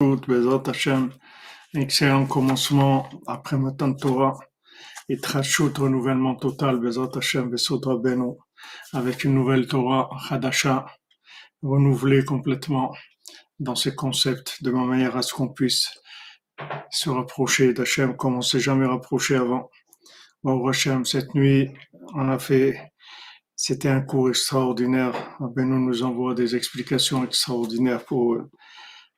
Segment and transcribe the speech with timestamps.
[0.00, 1.10] Hashem,
[1.74, 4.38] excellent commencement après Matan Torah
[5.08, 7.50] et Trachut, renouvellement total, Bezrat Hashem,
[8.00, 8.38] Beno,
[8.92, 10.86] avec une nouvelle Torah, Hadasha,
[11.62, 12.94] renouvelée complètement
[13.58, 15.88] dans ses concepts, de manière à ce qu'on puisse
[16.92, 19.68] se rapprocher d'Hachem comme on s'est jamais rapproché avant.
[20.44, 21.72] Bon, Hashem, cette nuit,
[22.14, 22.92] on a fait,
[23.56, 25.36] c'était un cours extraordinaire.
[25.40, 28.36] Beno nous envoie des explications extraordinaires pour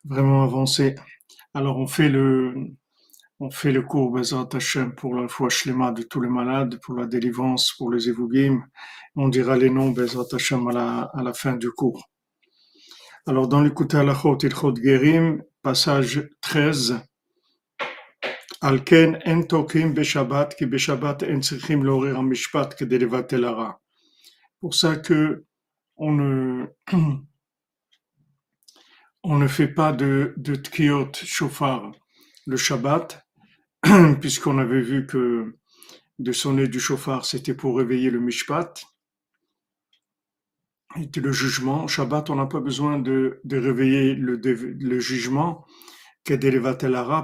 [0.04, 0.94] vraiment avancer.
[1.54, 2.54] Alors on fait le,
[3.40, 6.94] on fait le cours Bezat Hashem pour la foi shlema de tous les malades, pour
[6.94, 8.62] la délivrance, pour les évogim.
[9.16, 12.10] On dira les noms Bezat Hashem à la, à la fin du cours.
[13.26, 17.00] Alors dans l'écoute à la Ilchot Gerim, passage 13.
[18.62, 22.84] Alken en tokim beshabbat ki beshabbat en tzrichim l'orir mishpat que.
[24.60, 25.44] Pour ça que
[25.96, 26.66] on ne
[29.22, 31.92] on ne fait pas de, de tkiot shofar
[32.46, 33.26] le Shabbat,
[34.20, 35.56] puisqu'on avait vu que
[36.18, 38.82] de sonner du chauffard, c'était pour réveiller le mishpat,
[40.96, 41.86] et le jugement.
[41.86, 45.64] Shabbat, on n'a pas besoin de, de réveiller le, le jugement,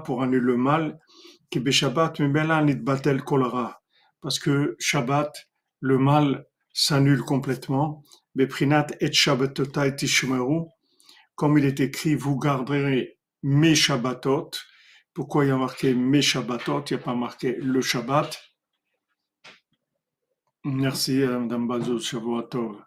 [0.04, 0.98] pour annuler le mal,
[1.70, 2.20] Shabbat,
[2.82, 3.82] batel kolara.
[4.20, 5.32] Parce que Shabbat,
[5.80, 8.02] le mal s'annule complètement.
[8.34, 10.66] Beprinat et Shabbatotai tishmeru
[11.36, 14.50] comme il est écrit, vous garderez mes Shabbatot.
[15.14, 18.38] Pourquoi il y a marqué mes Shabbatot, il n'y a pas marqué le Shabbat
[20.64, 22.82] Merci, euh, Mme Bazo, Shavuatov.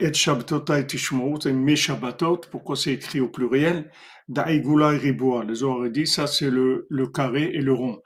[0.00, 2.42] Et Shabbatot Tishmout, c'est mes Shabbatot.
[2.50, 3.90] Pourquoi c'est écrit au pluriel
[4.28, 5.44] Daïgoula et Riboua.
[5.44, 8.00] Les autres dit ça, c'est le, le carré et le rond.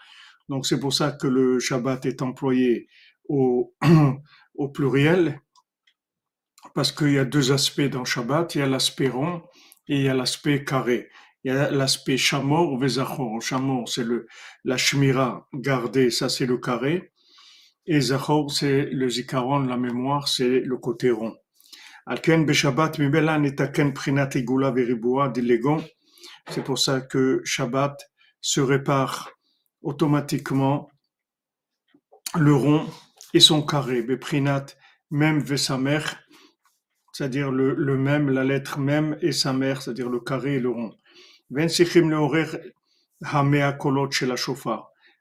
[0.49, 2.89] Donc c'est pour ça que le Shabbat est employé
[3.29, 3.75] au,
[4.55, 5.41] au pluriel,
[6.75, 9.43] parce qu'il y a deux aspects dans Shabbat, il y a l'aspect rond
[9.89, 11.11] et il y a l'aspect carré.
[11.45, 13.41] Il y a l'aspect chamor vezachor.
[13.43, 14.27] Chamor, c'est le,
[14.65, 17.13] la shmira, garder, ça c'est le carré.
[17.87, 21.37] Et zachor, c'est le zikaron, la mémoire, c'est le côté rond.
[26.51, 29.31] C'est pour ça que Shabbat se répare
[29.83, 30.91] automatiquement
[32.35, 32.87] le rond
[33.35, 34.67] et son carré, Beprinat,
[35.11, 35.99] même Vesamer,
[37.13, 40.71] c'est-à-dire le, le, même, la lettre même et sa mère, c'est-à-dire le carré et le
[40.71, 40.95] rond.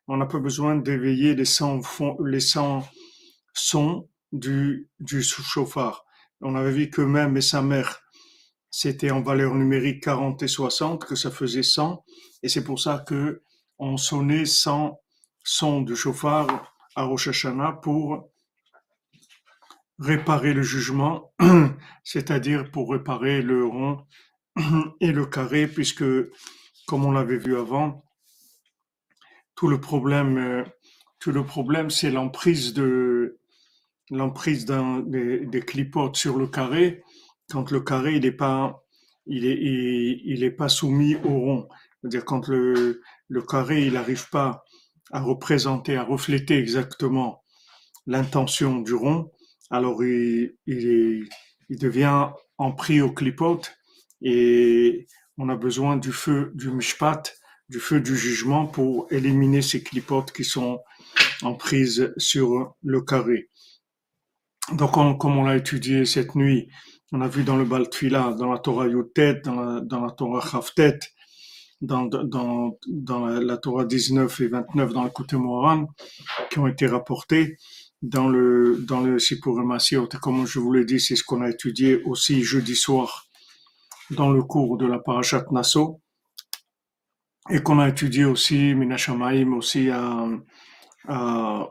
[0.08, 1.82] On n'a pas besoin d'éveiller les 100,
[2.24, 2.88] les 100
[3.54, 6.06] sons du, du chauffard.
[6.42, 8.00] On avait vu que même et sa mère,
[8.70, 12.04] c'était en valeur numérique 40 et 60, que ça faisait 100,
[12.44, 13.44] et c'est pour ça que
[13.80, 15.00] on sonnait 100
[15.44, 17.46] sons du chauffard à Rosh
[17.82, 18.30] pour
[20.00, 21.34] réparer le jugement,
[22.04, 24.06] c'est-à-dire pour réparer le rond
[25.00, 26.04] et le carré, puisque,
[26.88, 28.04] comme on l'avait vu avant,
[29.56, 30.64] tout le problème, euh,
[31.20, 33.40] tout le problème, c'est l'emprise de
[34.10, 37.04] l'emprise des, clipotes sur le carré.
[37.50, 38.84] Quand le carré, il n'est pas,
[39.26, 41.68] il est, il, est pas soumis au rond.
[42.02, 44.64] C'est-à-dire quand le, le carré, il n'arrive pas
[45.14, 47.44] à représenter, à refléter exactement
[48.08, 49.32] l'intention du rond,
[49.70, 51.30] alors il, il,
[51.70, 53.74] devient empris au clipote
[54.22, 55.08] et
[55.38, 57.36] on a besoin du feu du mishpat,
[57.70, 60.80] du feu du jugement pour éliminer ces clipotes qui sont
[61.42, 63.50] en prise sur le carré.
[64.74, 66.70] Donc, comme on l'a étudié cette nuit,
[67.12, 70.46] on a vu dans le Baltfila, dans la Torah Yotet, dans la, dans la Torah
[70.46, 71.00] Chavtet,
[71.84, 72.10] dans,
[73.28, 75.88] la, Torah 19 et 29 dans le côté Moran
[76.50, 77.58] qui ont été rapportés
[78.02, 80.08] dans le, dans le Sipur Masiot.
[80.22, 83.26] Comme je vous l'ai dit, c'est ce qu'on a étudié aussi jeudi soir
[84.12, 86.02] dans le cours de la Parashat Nassau
[87.50, 90.28] et qu'on a étudié aussi Minashamaim aussi à,
[91.08, 91.68] à,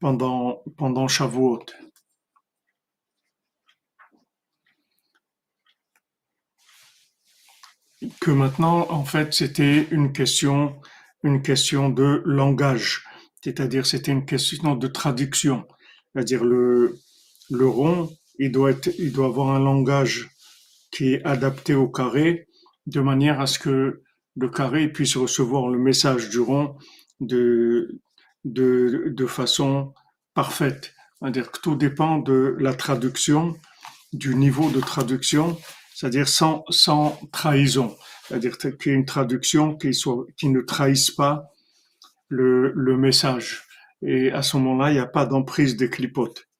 [0.00, 1.64] pendant, pendant Shavuot.
[8.20, 10.76] Que maintenant, en fait, c'était une question,
[11.22, 13.04] une question de langage.
[13.42, 15.66] C'est-à-dire, c'était une question de traduction.
[16.12, 16.98] C'est-à-dire, le,
[17.50, 20.30] le rond, il doit être, il doit avoir un langage
[20.90, 22.48] qui est adapté au carré,
[22.86, 24.02] de manière à ce que
[24.36, 26.76] le carré puisse recevoir le message du rond
[27.20, 28.00] de,
[28.44, 29.94] de, de façon
[30.34, 30.94] parfaite.
[31.18, 33.56] C'est-à-dire que tout dépend de la traduction,
[34.12, 35.58] du niveau de traduction
[35.96, 37.96] c'est-à-dire sans, sans trahison,
[38.28, 41.46] c'est-à-dire qu'il y ait une traduction qui, soit, qui ne trahisse pas
[42.28, 43.64] le, le message.
[44.02, 46.50] Et à ce moment-là, il n'y a pas d'emprise des clipotes.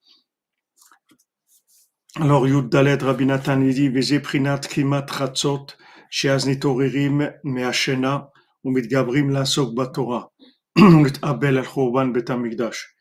[2.15, 5.67] alors Yud Dalet Rabbi Nathan il dit Veze Prinat Kimat Chatzot
[6.09, 8.31] sheaz nitorerim me'ashena
[8.65, 10.31] umitgabrim lasok batorah
[11.31, 12.97] abel al churban bet hamikdash.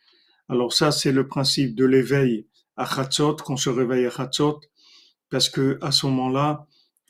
[0.49, 2.45] Alors ça c'est le principe de l'éveil
[2.75, 4.59] à Chatzot, qu'on se réveille à Chatzot,
[5.35, 6.65] parce que à ce moment-là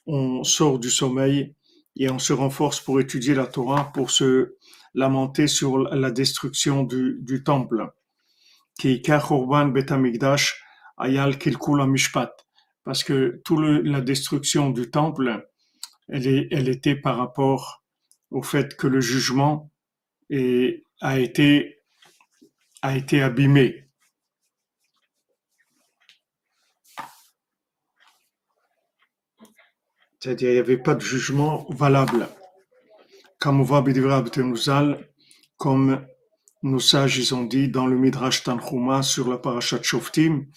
[0.08, 1.54] on sort du sommeil
[1.96, 4.56] et on se renforce pour étudier la Torah, pour se
[4.96, 7.88] lamenter sur la destruction du, du temple.
[12.84, 15.48] Parce que toute la destruction du temple,
[16.10, 17.84] elle, était par rapport
[18.32, 19.70] au fait que le jugement
[20.32, 21.78] a été
[22.82, 23.85] abîmé.
[30.26, 32.28] C'est-à-dire, il n'y avait pas de jugement valable.
[33.40, 33.62] Comme
[36.64, 40.48] nos sages ils ont dit dans le Midrash Tanchuma sur la parashat Shoftim,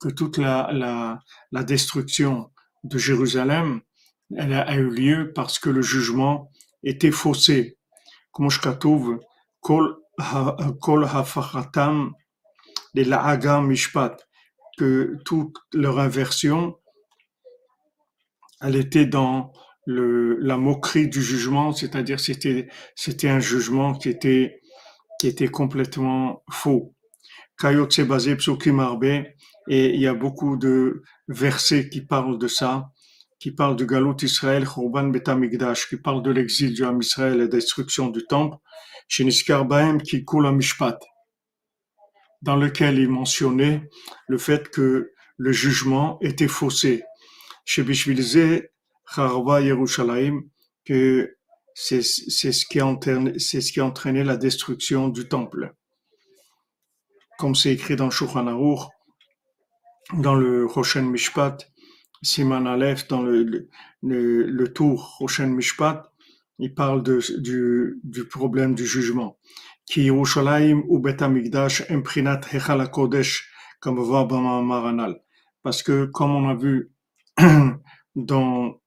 [0.00, 1.18] que toute la, la,
[1.52, 2.50] la destruction
[2.84, 3.82] de Jérusalem,
[4.34, 6.50] elle a, eu lieu parce que le jugement
[6.82, 7.76] était faussé.
[8.32, 8.60] Comme je
[9.60, 9.98] kol
[10.80, 11.06] kol
[12.94, 14.27] de mishpat,
[14.78, 16.76] que toute leur inversion,
[18.60, 19.52] elle était dans
[19.86, 24.60] la moquerie du jugement, c'est-à-dire c'était un jugement qui était
[25.18, 26.94] qui était complètement faux.
[27.58, 28.80] Kayotse basé Psukim
[29.68, 32.90] et il y a beaucoup de versets qui parlent de ça,
[33.40, 37.38] qui parlent du Galut Israël, Khurban Betamikdash, qui parlent de l'exil du Ham Israël et
[37.38, 38.56] la destruction du temple,
[39.08, 39.26] chez
[39.64, 40.98] Bahem qui coule Mishpat,
[42.42, 43.88] dans lequel il mentionnait
[44.28, 47.02] le fait que le jugement était faussé.
[47.64, 47.84] Chez
[49.06, 50.42] Charva Yerushalayim,
[50.84, 51.34] que
[51.74, 52.80] c'est ce qui
[53.38, 55.74] c'est ce qui a la destruction du temple.
[57.38, 58.46] Comme c'est écrit dans Shulchan
[60.14, 61.58] dans le Roshen Mishpat,
[62.22, 63.68] Siman Aleph, dans le,
[64.02, 66.10] le, tour Roshen Mishpat,
[66.58, 69.38] il parle du, du problème du jugement.
[75.62, 76.90] Parce que, comme on a vu
[78.16, 78.80] dans,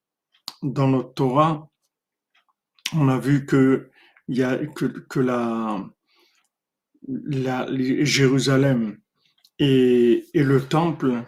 [0.62, 1.70] dans notre Torah,
[2.94, 3.90] on a vu que,
[4.28, 5.84] y a, que, la,
[8.04, 8.98] Jérusalem
[9.60, 11.24] et, et le temple,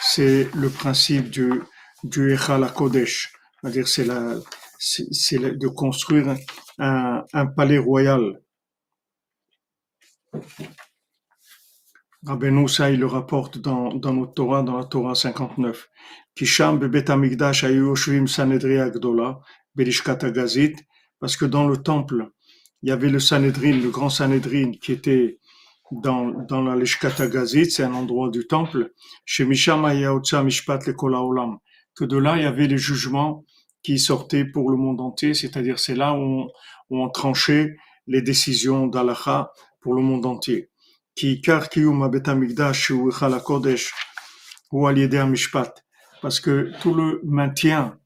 [0.00, 1.62] c'est le principe du,
[2.04, 2.36] du.
[2.36, 6.36] C'est-à-dire, c'est de construire
[6.78, 8.40] un, un palais royal.
[12.24, 15.88] Rabbeinu il le rapporte dans, dans notre Torah, dans la Torah 59.
[16.34, 17.96] Kisham bebet amigdash ayu
[18.26, 19.40] sanedri agdola,
[19.74, 20.74] berishkat agazit,
[21.20, 22.30] parce que dans le temple,
[22.82, 25.38] il y avait le Sanhedrin, le grand Sanhedrin, qui était
[25.90, 28.92] dans, dans la Lishkata Gazit, c'est un endroit du temple,
[29.24, 30.94] chez Mishama Mishpat le
[31.94, 33.44] que de là, il y avait les jugements
[33.82, 36.48] qui sortaient pour le monde entier, c'est-à-dire c'est là où on,
[36.90, 39.52] où on tranchait les décisions d'Alaha
[39.86, 40.68] pour le monde entier.
[46.22, 47.96] Parce que tout le maintien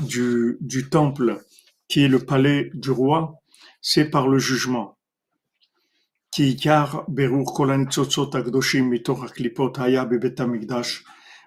[0.00, 1.42] du, du temple
[1.88, 3.40] qui est le palais du roi,
[3.80, 4.98] c'est par le jugement.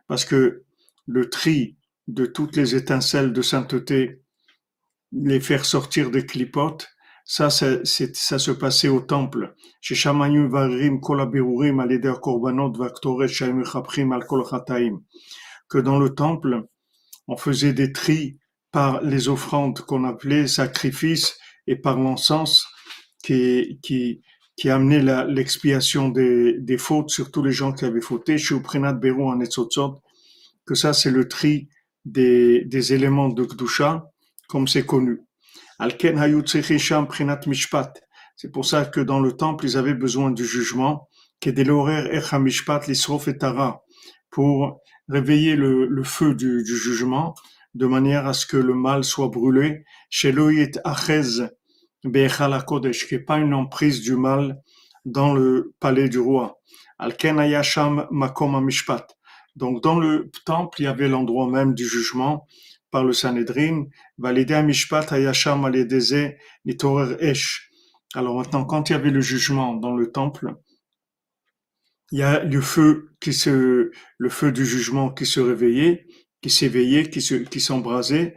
[0.08, 0.64] Parce que
[1.06, 4.24] le tri de toutes les étincelles de sainteté,
[5.12, 6.90] les faire sortir des clipotes,
[7.26, 9.56] ça, ça, ça se passait au temple.
[15.70, 16.64] Que dans le temple,
[17.28, 18.38] on faisait des tris
[18.72, 21.38] par les offrandes qu'on appelait sacrifices
[21.68, 22.66] et par l'encens
[23.24, 24.22] qui, qui,
[24.56, 28.38] qui amenait l'expiation des, des fautes sur tous les gens qui avaient fauté.
[28.38, 29.40] Chez en
[30.66, 31.68] que ça c'est le tri
[32.06, 34.06] des, des éléments de Kdusha,
[34.48, 35.22] comme c'est connu.
[35.82, 36.16] Alken
[37.08, 37.94] Prenat Mishpat.
[38.36, 41.10] C'est pour ça que dans le temple, ils avaient besoin du jugement,
[44.30, 47.34] pour réveiller le, feu du, jugement
[47.74, 49.84] de manière à ce que le mal soit brûlé.
[50.12, 51.48] Chez Loït Achez
[52.68, 54.62] Kodesh, qui n'est pas une emprise du mal
[55.06, 56.60] dans le palais du roi.
[57.00, 59.08] Alken Ayasham Makom Mishpat.
[59.56, 62.46] Donc dans le temple, il y avait l'endroit même du jugement
[62.92, 63.86] par le Sanhedrin.
[68.14, 70.56] Alors maintenant, quand il y avait le jugement dans le temple,
[72.12, 76.06] il y a le feu qui se, le feu du jugement qui se réveillait
[76.42, 78.36] qui s'éveillait, qui se, qui s'embrasait,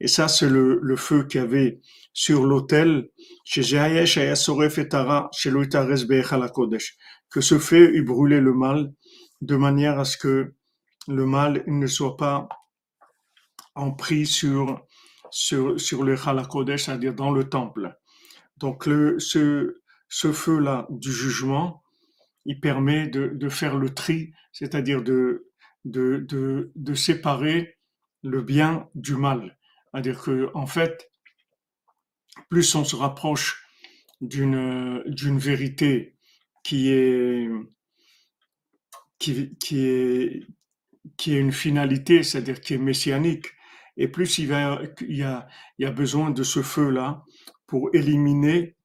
[0.00, 1.80] et ça, c'est le, le feu qu'il y avait
[2.12, 3.08] sur l'autel,
[3.52, 3.62] que
[7.40, 8.92] ce feu, il brûlait le mal
[9.40, 10.54] de manière à ce que
[11.08, 12.48] le mal ne soit pas
[13.74, 14.84] en pris sur,
[15.30, 17.96] sur, sur le Halakodesh, c'est-à-dire dans le temple.
[18.56, 21.82] Donc le, ce, ce feu-là du jugement,
[22.44, 25.50] il permet de, de faire le tri, c'est-à-dire de,
[25.84, 27.78] de, de, de séparer
[28.22, 29.58] le bien du mal.
[29.92, 31.10] C'est-à-dire que, en fait,
[32.48, 33.64] plus on se rapproche
[34.20, 36.16] d'une d'une vérité
[36.62, 37.48] qui est
[39.18, 40.46] qui, qui est
[41.16, 43.46] qui est une finalité, c'est-à-dire qui est messianique,
[43.96, 47.22] et plus il, y a, besoin de ce feu-là
[47.66, 48.76] pour éliminer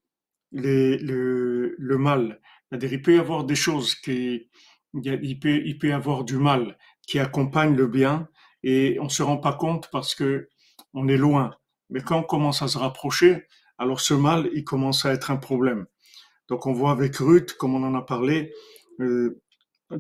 [0.52, 2.40] le, le mal.
[2.70, 4.50] C'est-à-dire il peut y avoir des choses qui
[4.94, 8.28] il peut, il peut y avoir du mal qui accompagne le bien
[8.64, 10.50] et on se rend pas compte parce que
[10.94, 11.52] on est loin.
[11.90, 13.46] Mais quand on commence à se rapprocher,
[13.78, 15.86] alors ce mal, il commence à être un problème.
[16.48, 18.52] Donc on voit avec Ruth, comme on en a parlé,
[19.00, 19.42] euh,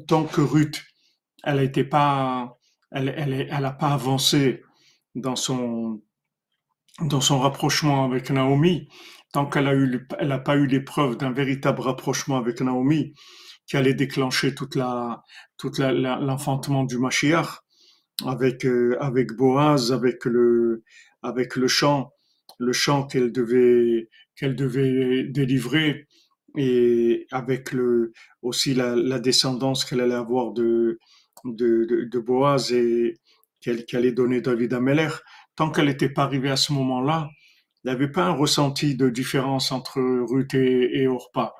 [0.07, 0.83] tant que Ruth,
[1.43, 2.58] elle n'était pas,
[2.91, 4.63] elle, pas avancé
[5.15, 6.01] dans son
[7.01, 8.89] dans son rapprochement avec Naomi,
[9.31, 13.13] tant qu'elle a n'a pas eu l'épreuve d'un véritable rapprochement avec Naomi,
[13.67, 15.24] qui allait déclencher toute la,
[15.58, 17.48] toute l'enfantement du Mashiach,
[18.25, 20.84] avec euh, avec Boaz, avec le
[21.22, 22.12] avec le chant,
[22.58, 26.08] le chant qu'elle devait qu'elle devait délivrer
[26.58, 31.00] et avec le aussi la, la descendance qu'elle allait avoir de
[31.46, 33.19] de, Boaz et
[33.62, 35.10] qu'elle allait donner David Ameller.
[35.55, 37.29] Tant qu'elle n'était pas arrivée à ce moment-là,
[37.84, 41.53] il n'y avait pas un ressenti de différence entre Ruth et, et Orpa.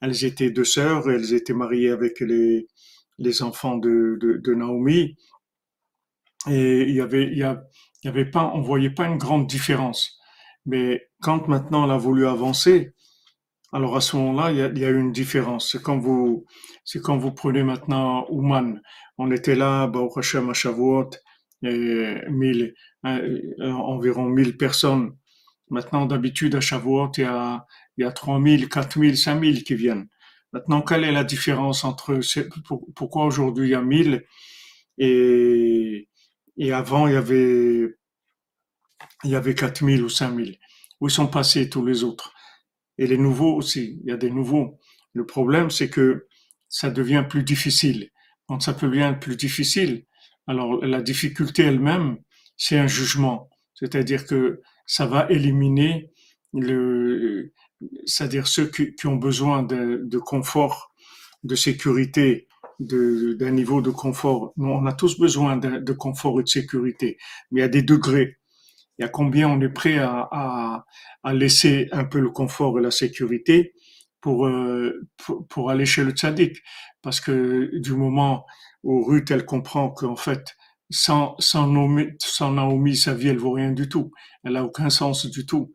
[0.00, 2.66] Elles étaient deux sœurs, elles étaient mariées avec les,
[3.18, 5.16] les enfants de, de, Naomi,
[6.48, 10.18] et il y avait, il y, avait pas, on voyait pas une grande différence.
[10.66, 12.92] Mais quand maintenant elle a voulu avancer,
[13.72, 15.72] alors à ce moment-là, il y a, il une différence.
[15.72, 16.44] C'est quand vous,
[16.84, 18.80] c'est quand vous prenez maintenant Ouman.
[19.18, 21.10] On était là, au Hashem à Shavuot,
[21.62, 22.74] et mille,
[23.06, 25.16] euh, environ 1000 personnes.
[25.70, 27.66] Maintenant, d'habitude, à Shavuot, il y a,
[27.96, 30.08] il y a 3000, 4000, 5000 qui viennent.
[30.52, 32.20] Maintenant, quelle est la différence entre,
[32.94, 34.24] pourquoi aujourd'hui il y a 1000
[34.98, 36.08] et,
[36.56, 37.96] et avant, il y avait,
[39.24, 40.58] il y avait 4000 ou 5000.
[41.00, 42.32] Où sont passés tous les autres?
[42.98, 44.00] Et les nouveaux aussi.
[44.04, 44.78] Il y a des nouveaux.
[45.12, 46.28] Le problème, c'est que
[46.68, 48.10] ça devient plus difficile.
[48.46, 50.04] Quand ça devient plus difficile,
[50.46, 52.18] alors la difficulté elle-même,
[52.56, 53.48] c'est un jugement.
[53.74, 56.10] C'est-à-dire que ça va éliminer
[56.52, 57.52] le,
[58.06, 60.92] c'est-à-dire ceux qui, ont besoin de, de confort,
[61.42, 62.48] de sécurité,
[62.80, 64.52] d'un niveau de confort.
[64.56, 67.18] Nous, on a tous besoin de, de, confort et de sécurité,
[67.50, 68.38] mais il y a des degrés.
[68.98, 70.84] Il y a combien on est prêt à, à,
[71.22, 73.74] à laisser un peu le confort et la sécurité
[74.24, 76.56] pour, euh, pour, pour, aller chez le tzaddik.
[77.02, 78.46] Parce que du moment
[78.82, 80.56] où Ruth, elle comprend qu'en fait,
[80.88, 84.12] sans, sans, Naomi, sans Naomi, sa vie, elle vaut rien du tout.
[84.42, 85.74] Elle a aucun sens du tout.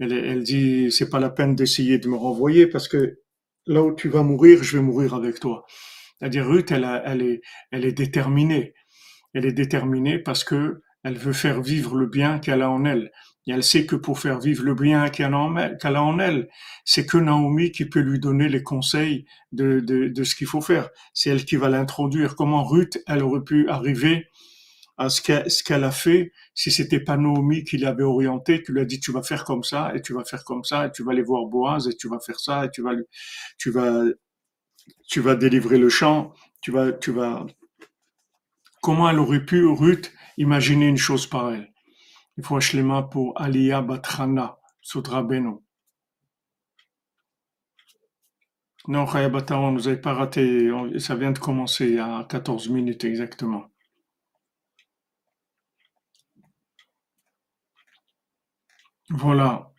[0.00, 3.18] Elle, elle dit, c'est pas la peine d'essayer de me renvoyer parce que
[3.66, 5.66] là où tu vas mourir, je vais mourir avec toi.
[6.18, 7.42] C'est-à-dire Ruth, elle, elle, est,
[7.72, 8.72] elle est déterminée.
[9.34, 13.12] Elle est déterminée parce que elle veut faire vivre le bien qu'elle a en elle.
[13.46, 16.48] Et elle sait que pour faire vivre le bien qu'elle a en elle,
[16.84, 20.60] c'est que Naomi qui peut lui donner les conseils de, de, de ce qu'il faut
[20.60, 20.90] faire.
[21.14, 22.34] C'est elle qui va l'introduire.
[22.34, 24.26] Comment Ruth, elle aurait pu arriver
[24.98, 25.20] à ce
[25.62, 29.12] qu'elle a fait si c'était pas Naomi qui l'avait orienté, qui lui a dit tu
[29.12, 31.44] vas faire comme ça et tu vas faire comme ça et tu vas aller voir
[31.44, 32.92] Boaz et tu vas faire ça et tu vas
[33.58, 34.04] tu vas
[35.08, 37.46] tu vas délivrer le champ, tu vas, tu vas.
[38.82, 41.68] Comment elle aurait pu, Ruth, imaginer une chose pareille
[42.36, 42.60] Il faut un
[43.02, 45.62] pour Aliyah Batrana, Sudra Beno.
[48.88, 53.66] Non, Bataron, vous n'avez pas raté, ça vient de commencer a 14 minutes exactement.
[59.10, 59.72] Voilà,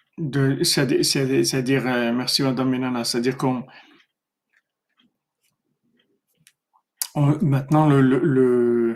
[0.64, 3.66] c'est-à-dire, euh, merci Madame Menana, c'est-à-dire qu'on
[7.42, 8.96] Maintenant, le...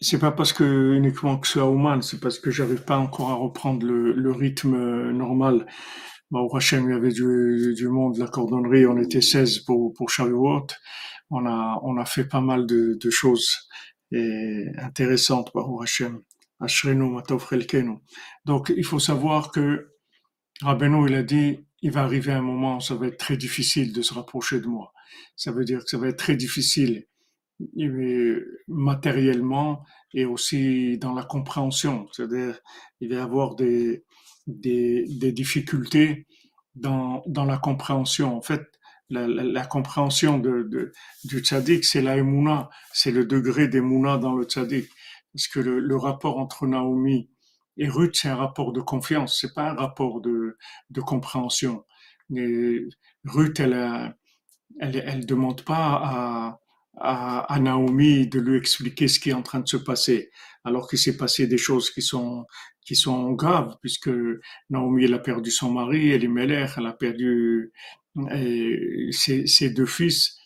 [0.00, 3.34] c'est pas parce que uniquement que c'est Oman, c'est parce que j'arrive pas encore à
[3.34, 5.66] reprendre le, le rythme euh, normal.
[6.30, 9.94] Bah, au Hachem, il y avait du, du monde, la cordonnerie, on était 16 pour,
[9.94, 10.66] pour Shavuot.
[11.30, 13.68] On a, on a fait pas mal de, de choses
[14.12, 16.20] et intéressantes, par au Hachem.
[18.44, 19.88] Donc, il faut savoir que
[20.62, 23.92] Rabbeinu, il a dit, il va arriver un moment où ça va être très difficile
[23.92, 24.92] de se rapprocher de moi.
[25.36, 27.06] Ça veut dire que ça va être très difficile
[28.68, 29.84] matériellement
[30.14, 32.08] et aussi dans la compréhension.
[32.12, 32.60] C'est-à-dire,
[33.00, 34.04] il va y avoir des,
[34.46, 36.26] des, des difficultés
[36.74, 38.36] dans, dans la compréhension.
[38.36, 38.62] En fait,
[39.10, 40.92] la, la, la compréhension de, de,
[41.24, 44.88] du tzaddik, c'est la émouna, c'est le degré d'émouna dans le tzaddik.
[45.32, 47.30] Parce que le, le, rapport entre Naomi
[47.76, 50.56] et Ruth, c'est un rapport de confiance, c'est pas un rapport de,
[50.90, 51.84] de compréhension.
[52.30, 54.14] Ruth, elle, a,
[54.80, 56.60] elle, elle demande pas à,
[57.00, 60.30] à, Naomi de lui expliquer ce qui est en train de se passer,
[60.64, 62.46] alors qu'il s'est passé des choses qui sont
[62.84, 64.10] qui sont graves, puisque
[64.70, 67.72] Naomi elle a perdu son mari, elle est mère, elle a perdu
[69.10, 70.38] ses, ses, deux fils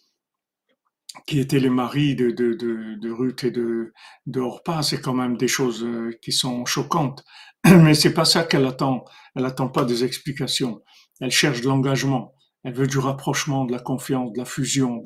[1.26, 3.92] qui étaient les maris de, de, de, de Ruth et de,
[4.26, 7.24] de Orpa, c'est quand même des choses euh, qui sont choquantes.
[7.64, 9.04] Mais c'est pas ça qu'elle attend.
[9.36, 10.82] Elle attend pas des explications.
[11.20, 12.34] Elle cherche de l'engagement.
[12.64, 15.02] Elle veut du rapprochement, de la confiance, de la fusion.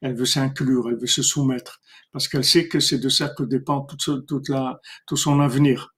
[0.00, 1.80] elle veut s'inclure, elle veut se soumettre,
[2.12, 5.94] parce qu'elle sait que c'est de ça que dépend toute, la, tout son avenir.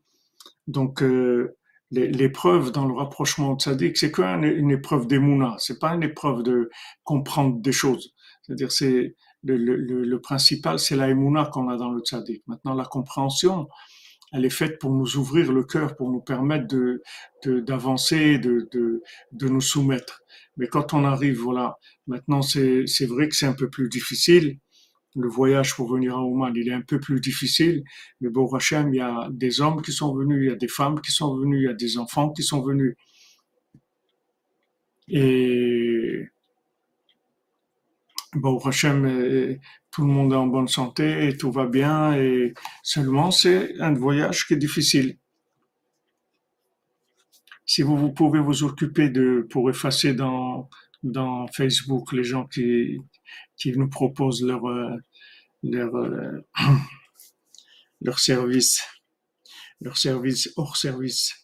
[0.69, 1.57] Donc, euh,
[1.91, 6.71] l'épreuve dans le rapprochement tzaddik, c'est quoi une, épreuve d'émouna C'est pas une épreuve de
[7.05, 8.15] comprendre des choses.
[8.43, 12.45] C'est-à-dire, c'est le, le, le, principal, c'est la émouna qu'on a dans le tzaddik.
[12.47, 13.69] Maintenant, la compréhension,
[14.33, 17.03] elle est faite pour nous ouvrir le cœur, pour nous permettre de
[17.45, 20.23] d'avancer, de, de, de, nous soumettre.
[20.57, 24.59] Mais quand on arrive, voilà, maintenant c'est vrai que c'est un peu plus difficile.
[25.15, 27.85] Le voyage pour venir à Oman, il est un peu plus difficile.
[28.21, 30.69] Mais bon, Hachem, il y a des hommes qui sont venus, il y a des
[30.69, 32.97] femmes qui sont venues, il y a des enfants qui sont venus.
[35.09, 36.29] Et
[38.35, 39.59] bon, Hachem,
[39.93, 42.15] tout le monde est en bonne santé et tout va bien.
[42.15, 45.19] Et seulement, c'est un voyage qui est difficile.
[47.67, 50.69] Si vous, pouvez vous occuper de, pour effacer dans,
[51.03, 52.99] dans Facebook les gens qui,
[53.57, 54.97] qui nous proposent leur, euh,
[55.63, 56.41] leur, euh,
[58.01, 58.83] leur service,
[59.81, 61.35] leur service hors service.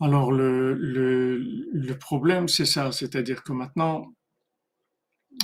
[0.00, 4.12] Alors le, le, le problème, c'est ça, c'est-à-dire que maintenant,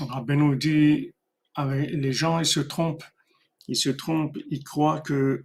[0.01, 1.12] Rabbeinu dit,
[1.59, 3.05] les gens, ils se trompent,
[3.68, 5.44] ils se trompent, ils croient que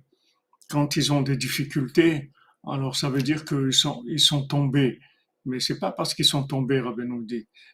[0.70, 2.32] quand ils ont des difficultés,
[2.68, 5.00] alors ça veut dire qu'ils sont, ils sont tombés.
[5.46, 7.26] Mais c'est pas parce qu'ils sont tombés, Rabbeinu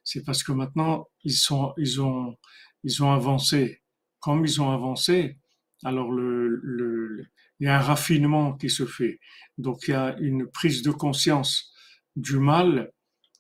[0.04, 2.38] c'est parce que maintenant ils sont, ils ont,
[2.84, 3.82] ils ont avancé.
[4.20, 5.38] Comme ils ont avancé,
[5.84, 7.28] alors il
[7.60, 9.20] y a un raffinement qui se fait.
[9.58, 11.74] Donc il y a une prise de conscience
[12.16, 12.92] du mal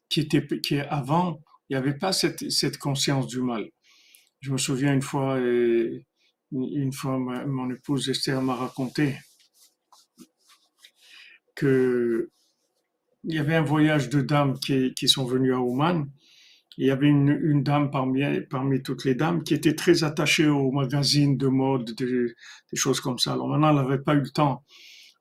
[0.09, 3.69] qui était, qui avant, il n'y avait pas cette, conscience du mal.
[4.39, 9.15] Je me souviens une fois, une fois, mon épouse Esther m'a raconté
[11.55, 12.29] que
[13.23, 16.09] il y avait un voyage de dames qui, sont venues à Oman.
[16.77, 20.71] Il y avait une, dame parmi, parmi toutes les dames qui était très attachée aux
[20.71, 22.27] magazines de mode, des,
[22.71, 23.33] des choses comme ça.
[23.33, 24.63] Alors maintenant, elle n'avait pas eu le temps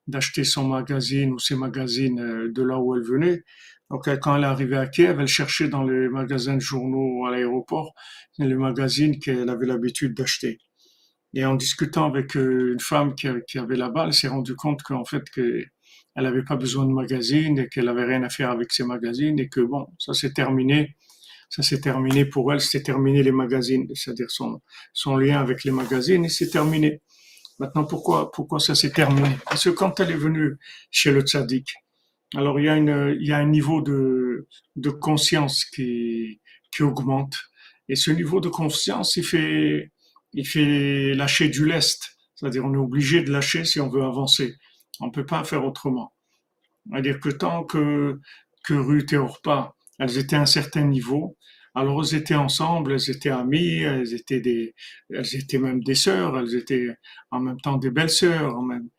[0.07, 3.43] d'acheter son magazine ou ses magazines euh, de là où elle venait.
[3.89, 7.31] Donc, quand elle est arrivée à Kiev, elle cherchait dans les magasins de journaux à
[7.31, 7.93] l'aéroport
[8.45, 10.59] les magazines qu'elle avait l'habitude d'acheter.
[11.33, 15.05] Et en discutant avec euh, une femme qui, avait là-bas, elle s'est rendue compte qu'en
[15.05, 15.63] fait, que
[16.15, 19.39] elle n'avait pas besoin de magazines et qu'elle avait rien à faire avec ces magazines
[19.39, 20.95] et que bon, ça s'est terminé.
[21.49, 24.61] Ça s'est terminé pour elle, c'était terminé les magazines, c'est-à-dire son,
[24.93, 27.01] son lien avec les magazines et c'est terminé.
[27.59, 29.29] Maintenant, pourquoi, pourquoi ça s'est terminé?
[29.45, 30.57] Parce que quand elle est venue
[30.91, 31.73] chez le tzaddik,
[32.35, 36.83] alors il y a, une, il y a un niveau de, de conscience qui, qui
[36.83, 37.35] augmente.
[37.89, 39.91] Et ce niveau de conscience, il fait,
[40.33, 42.17] il fait lâcher du lest.
[42.35, 44.55] C'est-à-dire on est obligé de lâcher si on veut avancer.
[44.99, 46.13] On peut pas faire autrement.
[46.89, 48.19] C'est-à-dire que tant que,
[48.65, 51.37] que Ruth et Orpa, elles étaient à un certain niveau,
[51.73, 54.73] alors elles étaient ensemble, elles étaient amies, elles étaient des,
[55.09, 56.89] elles étaient même des sœurs, elles étaient
[57.31, 58.89] en même temps des belles sœurs, même,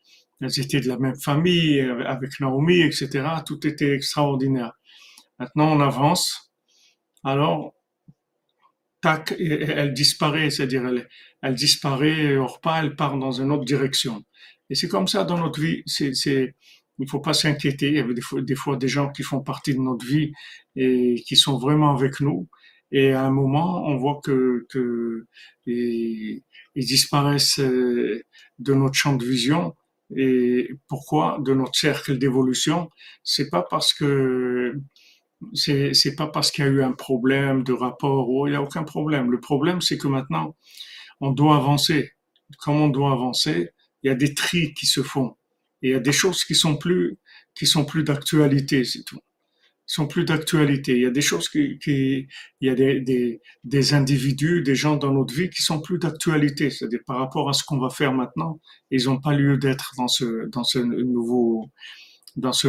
[0.41, 3.27] elles étaient de la même famille avec Naomi, etc.
[3.45, 4.73] Tout était extraordinaire.
[5.39, 6.51] Maintenant on avance,
[7.23, 7.73] alors
[9.01, 11.07] tac, elle disparaît, c'est-à-dire elle,
[11.41, 14.23] elle disparaît, Orpa, elle part dans une autre direction.
[14.69, 15.83] Et c'est comme ça dans notre vie.
[15.85, 16.55] C'est, c'est,
[16.99, 17.87] il faut pas s'inquiéter.
[17.87, 20.31] Il y a des fois, des fois des gens qui font partie de notre vie
[20.75, 22.49] et qui sont vraiment avec nous
[22.91, 25.27] et à un moment, on voit que, que
[25.65, 26.41] ils,
[26.75, 28.23] ils disparaissent euh,
[28.57, 29.75] de notre champ de vision.
[30.15, 32.89] Et pourquoi de notre cercle d'évolution
[33.23, 34.79] C'est pas parce que
[35.53, 38.55] c'est c'est pas parce qu'il y a eu un problème de rapport ou il y
[38.55, 39.31] a aucun problème.
[39.31, 40.55] Le problème, c'est que maintenant,
[41.21, 42.13] on doit avancer.
[42.59, 43.71] Comme on doit avancer,
[44.03, 45.35] il y a des tris qui se font.
[45.81, 47.17] Et il y a des choses qui sont plus
[47.55, 49.19] qui sont plus d'actualité, c'est tout.
[49.89, 50.95] Sont plus d'actualité.
[50.95, 52.27] Il y a des choses qui, il
[52.61, 56.69] y a des, des, des, individus, des gens dans notre vie qui sont plus d'actualité.
[56.69, 58.59] C'est-à-dire par rapport à ce qu'on va faire maintenant,
[58.91, 61.69] ils n'ont pas lieu d'être dans ce, dans ce nouveau,
[62.35, 62.67] dans ce,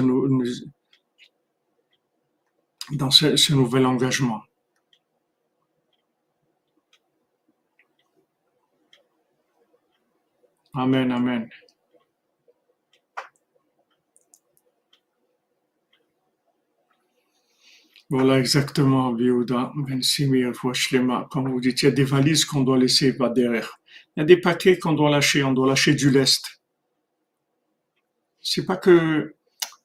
[2.92, 4.40] dans ce, ce nouvel engagement.
[10.72, 11.50] Amen, amen.
[18.10, 19.16] Voilà exactement,
[20.00, 20.52] Simir,
[21.30, 23.78] Comme vous dites, il y a des valises qu'on doit laisser derrière.
[24.16, 26.60] Il y a des paquets qu'on doit lâcher, on doit lâcher du lest.
[28.40, 29.36] C'est pas que,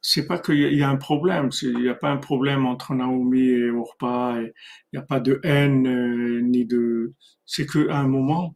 [0.02, 3.48] c'est pas qu'il y a un problème, il n'y a pas un problème entre Naomi
[3.48, 4.52] et Orpa, il
[4.94, 7.14] n'y a pas de haine, euh, ni de,
[7.46, 8.56] c'est qu'à un moment,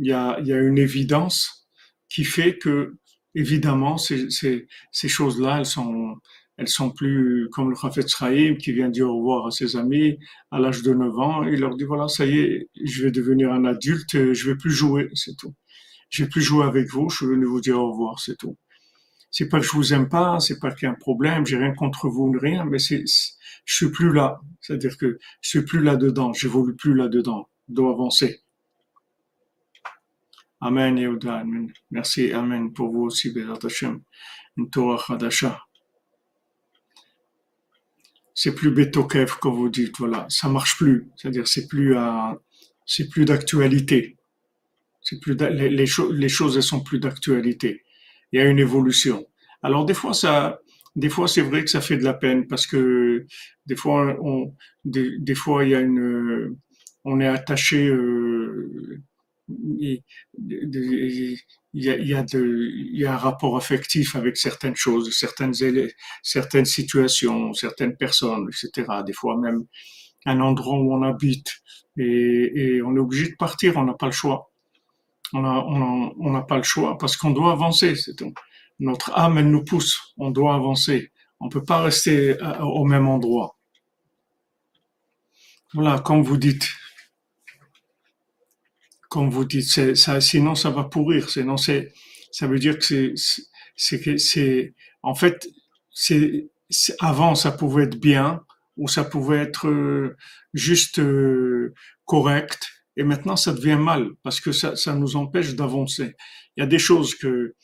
[0.00, 1.66] il y a, y a une évidence
[2.10, 2.96] qui fait que,
[3.34, 6.18] évidemment, ces, ces choses-là, elles sont,
[6.58, 10.18] elles sont plus comme le Rafet Sraïm qui vient dire au revoir à ses amis
[10.50, 11.42] à l'âge de 9 ans.
[11.44, 14.70] Il leur dit voilà, ça y est, je vais devenir un adulte, je vais plus
[14.70, 15.54] jouer, c'est tout.
[16.10, 18.58] Je vais plus jouer avec vous, je vais venir vous dire au revoir, c'est tout.
[19.30, 21.56] C'est pas que je vous aime pas, c'est pas qu'il y a un problème, j'ai
[21.56, 23.02] rien contre vous, rien, mais c'est,
[23.64, 24.40] je suis plus là.
[24.60, 27.48] C'est-à-dire que je suis plus là-dedans, j'évolue plus là-dedans.
[27.68, 28.42] Je dois avancer.
[30.60, 31.72] Amen, Yehuda, Amen.
[31.90, 34.02] Merci, Amen, pour vous aussi, Bézat Hashem.
[34.58, 35.18] Une Torah
[38.34, 41.08] c'est plus Betokev comme vous dites, voilà, ça marche plus.
[41.16, 41.96] C'est-à-dire c'est plus
[42.86, 44.16] c'est plus d'actualité.
[45.02, 47.82] C'est plus les, les, les, choses elles sont plus d'actualité.
[48.32, 49.26] Il y a une évolution.
[49.62, 50.60] Alors des fois ça,
[50.96, 53.26] des fois c'est vrai que ça fait de la peine parce que
[53.66, 56.56] des fois on, des, fois il y a une,
[57.04, 57.86] on est attaché.
[57.88, 59.02] Euh,
[59.78, 60.02] il
[61.74, 65.54] y a, un rapport affectif avec certaines choses, certaines,
[66.22, 68.88] certaines situations, certaines personnes, etc.
[69.06, 69.64] Des fois même
[70.24, 71.62] un endroit où on habite
[71.98, 74.50] et, on est obligé de partir, on n'a pas le choix.
[75.32, 75.40] On
[76.30, 77.94] n'a pas le choix parce qu'on doit avancer.
[78.78, 80.14] Notre âme, elle nous pousse.
[80.16, 81.12] On doit avancer.
[81.40, 83.56] On peut pas rester euh, au même endroit.
[85.74, 86.68] Voilà, comme vous dites,
[89.12, 91.28] comme vous dites, ça, sinon ça va pourrir.
[91.28, 91.92] Sinon c'est,
[92.30, 93.12] ça veut dire que c'est,
[93.76, 95.46] c'est, c'est, en fait,
[95.90, 96.48] c'est,
[96.98, 98.40] avant ça pouvait être bien
[98.78, 100.16] ou ça pouvait être euh,
[100.54, 101.74] juste euh,
[102.06, 102.58] correct
[102.96, 106.14] et maintenant ça devient mal parce que ça, ça nous empêche d'avancer.
[106.56, 107.54] Il y a des choses que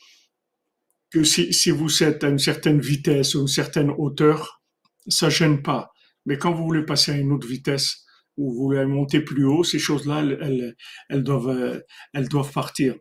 [1.11, 4.61] que si, si vous êtes à une certaine vitesse ou une certaine hauteur,
[5.07, 5.93] ça gêne pas.
[6.27, 8.05] Mais quand vous voulez passer à une autre vitesse,
[8.39, 10.77] ou voulez monter plus haut, ces choses-là, elles,
[11.11, 11.83] elles, doivent,
[12.15, 12.95] elles doivent partir.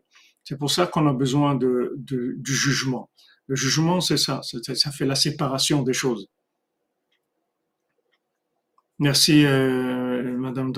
[0.44, 3.10] C'est pour ça qu'on a besoin de, de, du jugement.
[3.46, 6.28] Le jugement, c'est ça, ça fait la séparation des choses.
[8.98, 10.72] Merci, euh, Madame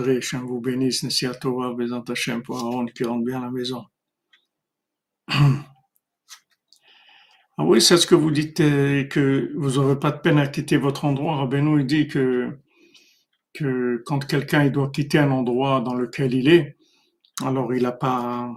[0.45, 3.85] vous bénisse, Merci à Torah, Bézant Hachem, pour Aaron qui rentre bien à la maison.
[7.59, 10.47] Ah oui, c'est ce que vous dites, euh, que vous n'aurez pas de peine à
[10.47, 11.37] quitter votre endroit.
[11.37, 12.57] Rabbeinu, il dit que
[13.53, 16.77] que quand quelqu'un doit quitter un endroit dans lequel il est,
[17.43, 18.55] alors il n'a pas,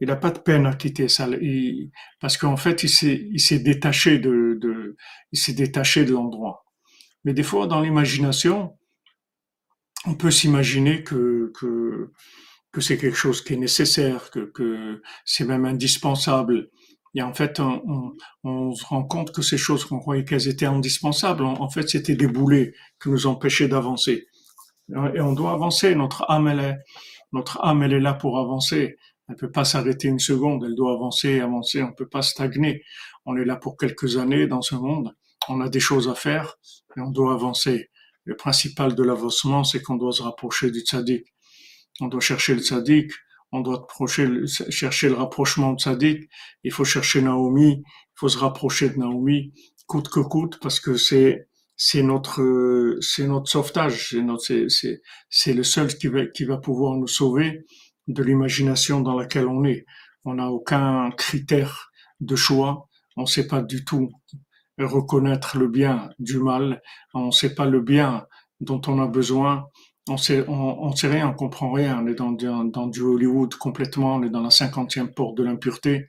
[0.00, 1.28] il a pas de peine à quitter ça,
[2.20, 4.96] parce qu'en fait il s'est, il s'est détaché de, de,
[5.32, 6.64] il s'est détaché de l'endroit.
[7.24, 8.76] Mais des fois dans l'imagination,
[10.06, 12.12] on peut s'imaginer que, que
[12.72, 16.70] que c'est quelque chose qui est nécessaire, que, que c'est même indispensable.
[17.18, 21.44] Et en fait, on, se rend compte que ces choses qu'on croyait qu'elles étaient indispensables,
[21.44, 24.28] en, fait, c'était des boulets qui nous empêchaient d'avancer.
[24.88, 25.96] Et on doit avancer.
[25.96, 28.98] Notre âme, elle est, là pour avancer.
[29.28, 30.62] Elle peut pas s'arrêter une seconde.
[30.64, 31.82] Elle doit avancer, avancer.
[31.82, 32.84] On peut pas stagner.
[33.26, 35.12] On est là pour quelques années dans ce monde.
[35.48, 36.54] On a des choses à faire
[36.96, 37.90] et on doit avancer.
[38.22, 41.24] Le principal de l'avancement, c'est qu'on doit se rapprocher du tzaddik.
[42.00, 43.10] On doit chercher le tzaddik
[43.52, 43.86] on doit
[44.70, 46.28] chercher le rapprochement de Sadik,
[46.64, 49.52] il faut chercher Naomi, il faut se rapprocher de Naomi,
[49.86, 55.54] coûte que coûte, parce que c'est c'est notre c'est notre sauvetage, c'est notre c'est c'est
[55.54, 57.64] le seul qui va qui va pouvoir nous sauver
[58.08, 59.84] de l'imagination dans laquelle on est.
[60.24, 64.10] On n'a aucun critère de choix, on ne sait pas du tout
[64.78, 66.82] reconnaître le bien du mal,
[67.14, 68.26] on ne sait pas le bien
[68.60, 69.66] dont on a besoin,
[70.08, 72.02] on sait, on, sait rien, on comprend rien.
[72.02, 76.08] On est dans, dans, du Hollywood complètement, on est dans la cinquantième porte de l'impureté.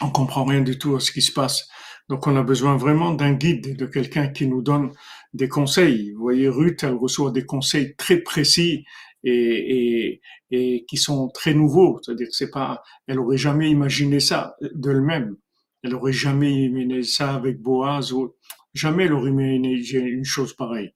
[0.00, 1.68] On comprend rien du tout à ce qui se passe.
[2.08, 4.92] Donc on a besoin vraiment d'un guide, de quelqu'un qui nous donne
[5.34, 6.12] des conseils.
[6.12, 8.84] Vous voyez, Ruth, elle reçoit des conseils très précis
[9.24, 12.00] et, et, qui sont très nouveaux.
[12.02, 15.36] C'est-à-dire que c'est pas, elle aurait jamais imaginé ça d'elle-même.
[15.82, 18.34] Elle aurait jamais imaginé ça avec Boaz ou
[18.74, 20.92] Jamais il aurait imaginé une chose pareille.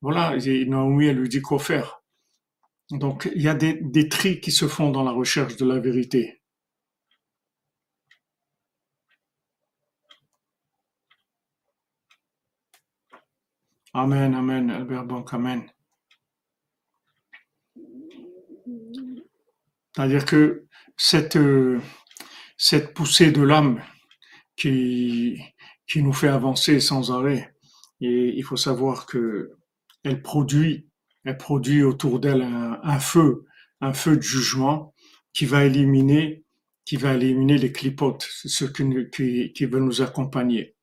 [0.00, 2.02] Voilà, Naomi, elle lui dit quoi faire.
[2.90, 5.78] Donc, il y a des, des tris qui se font dans la recherche de la
[5.80, 6.40] vérité.
[13.92, 15.68] Amen, Amen, Albert Bank, Amen.
[19.94, 21.80] C'est-à-dire que cette, euh,
[22.56, 23.82] cette poussée de l'âme
[24.56, 25.42] qui,
[25.88, 27.52] qui nous fait avancer sans arrêt,
[28.00, 29.57] et il faut savoir que
[30.08, 30.88] elle produit,
[31.24, 33.44] elle produit autour d'elle un, feu,
[33.80, 34.94] un feu de jugement
[35.34, 36.44] qui va éliminer,
[36.84, 40.74] qui va éliminer les clipotes, ceux qui, veulent nous accompagner.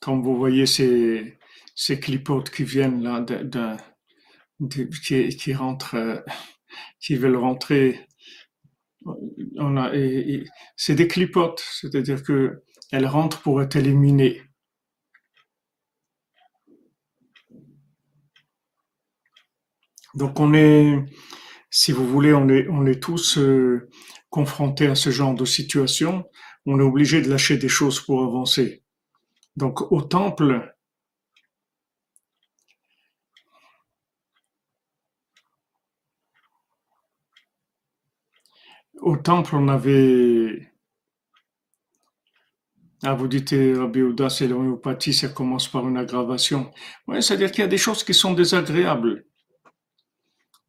[0.00, 1.36] Comme vous voyez ces,
[2.00, 3.24] clipotes qui viennent là,
[4.70, 6.20] qui, rentrent, euh,
[7.00, 8.06] qui veulent rentrer,
[10.76, 12.62] c'est des clipotes, c'est-à-dire que
[12.94, 14.40] elles rentrent pour être éliminées.
[20.14, 21.04] Donc on est,
[21.70, 23.90] si vous voulez, on est, on est tous euh,
[24.30, 26.24] confrontés à ce genre de situation.
[26.66, 28.84] On est obligé de lâcher des choses pour avancer.
[29.56, 30.76] Donc au temple,
[39.00, 40.73] au temple, on avait.
[43.06, 46.70] Ah, vous dites, Rabbi Ouda, c'est l'homéopathie, ça commence par une aggravation.
[47.06, 49.26] Oui, c'est-à-dire qu'il y a des choses qui sont désagréables.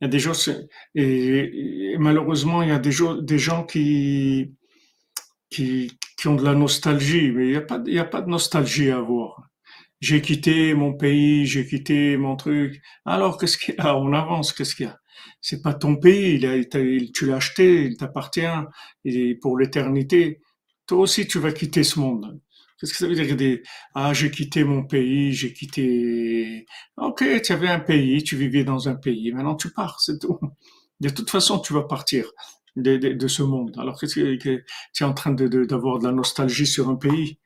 [0.02, 4.54] Il y a des choses, et, malheureusement, il y a des, des gens qui,
[5.50, 5.90] qui,
[6.26, 9.44] ont de la nostalgie, mais il n'y a, pas, a pas de nostalgie à avoir.
[10.02, 12.82] J'ai quitté mon pays, j'ai quitté mon truc.
[13.06, 13.98] Alors, qu'est-ce qu'il y a?
[13.98, 15.00] On avance, qu'est-ce qu'il y a?
[15.40, 16.40] C'est pas ton pays,
[17.14, 18.42] tu l'as acheté, il t'appartient,
[19.42, 20.42] pour l'éternité.
[20.88, 22.40] Toi aussi, tu vas quitter ce monde.
[22.80, 26.66] Qu'est-ce que ça veut dire des ah j'ai quitté mon pays, j'ai quitté
[26.98, 30.40] OK, tu avais un pays, tu vivais dans un pays, maintenant tu pars, c'est tout.
[31.00, 32.26] De toute façon, tu vas partir
[32.76, 33.76] de, de, ce monde.
[33.78, 37.40] Alors que tu, que tu es en train d'avoir de, la nostalgie sur un pays?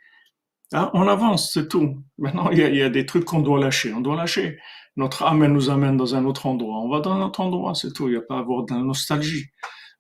[0.71, 2.03] Ah, on avance, c'est tout.
[2.17, 3.93] Maintenant, il y, a, des trucs qu'on doit lâcher.
[3.93, 4.59] On doit lâcher.
[4.97, 6.77] Notre âme, nous amène dans un autre endroit.
[6.79, 8.07] On va dans un autre endroit, c'est tout.
[8.07, 9.47] Il n'y a pas à avoir de la nostalgie.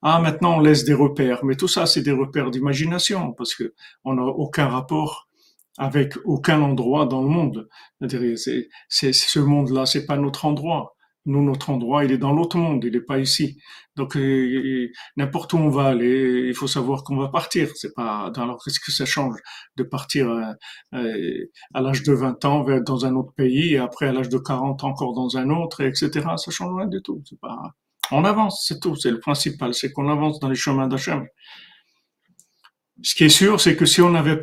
[0.01, 1.43] Ah, maintenant, on laisse des repères.
[1.43, 3.73] Mais tout ça, c'est des repères d'imagination parce que
[4.05, 5.27] on n'a aucun rapport
[5.77, 7.69] avec aucun endroit dans le monde.
[8.89, 10.95] C'est, ce monde-là, c'est pas notre endroit.
[11.25, 13.59] Nous, notre endroit, il est dans l'autre monde, il n'est pas ici.
[13.95, 17.69] Donc, euh, n'importe où on va aller, il faut savoir qu'on va partir.
[17.75, 19.37] C'est pas, alors qu'est-ce que ça change
[19.77, 20.53] de partir euh,
[20.95, 24.29] euh, à l'âge de 20 ans vers, dans un autre pays et après à l'âge
[24.29, 26.09] de 40 encore dans un autre, etc.
[26.37, 27.21] Ça change rien du tout.
[27.25, 27.75] C'est pas,
[28.11, 28.95] on avance, c'est tout.
[28.95, 31.27] C'est le principal, c'est qu'on avance dans les chemins d'Hachem.
[33.01, 34.39] Ce qui est sûr, c'est que si on n'avait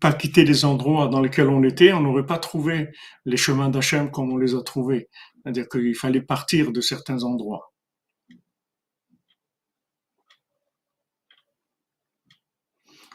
[0.00, 2.88] pas quitté les endroits dans lesquels on était, on n'aurait pas trouvé
[3.26, 5.10] les chemins d'Hachem comme on les a trouvés.
[5.42, 7.72] C'est-à-dire qu'il fallait partir de certains endroits.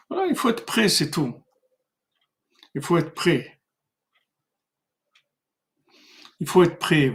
[0.09, 1.33] Voilà, il faut être prêt, c'est tout.
[2.75, 3.52] Il faut être prêt.
[6.43, 7.09] Il faut être prêt.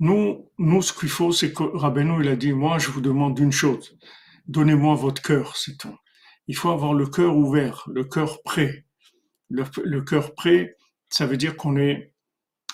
[0.00, 3.38] Nous, nous, ce qu'il faut, c'est que Rabbeinu, il a dit, moi, je vous demande
[3.38, 3.96] une chose.
[4.48, 5.96] Donnez-moi votre cœur, c'est tout.
[6.48, 8.86] Il faut avoir le cœur ouvert, le cœur prêt.
[9.50, 10.76] Le, le cœur prêt,
[11.08, 12.12] ça veut dire qu'on est,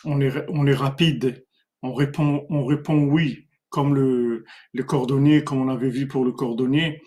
[0.06, 1.44] on est, on est rapide,
[1.82, 6.32] on répond, on répond oui, comme le, le cordonnier, comme on avait vu pour le
[6.32, 7.02] cordonnier.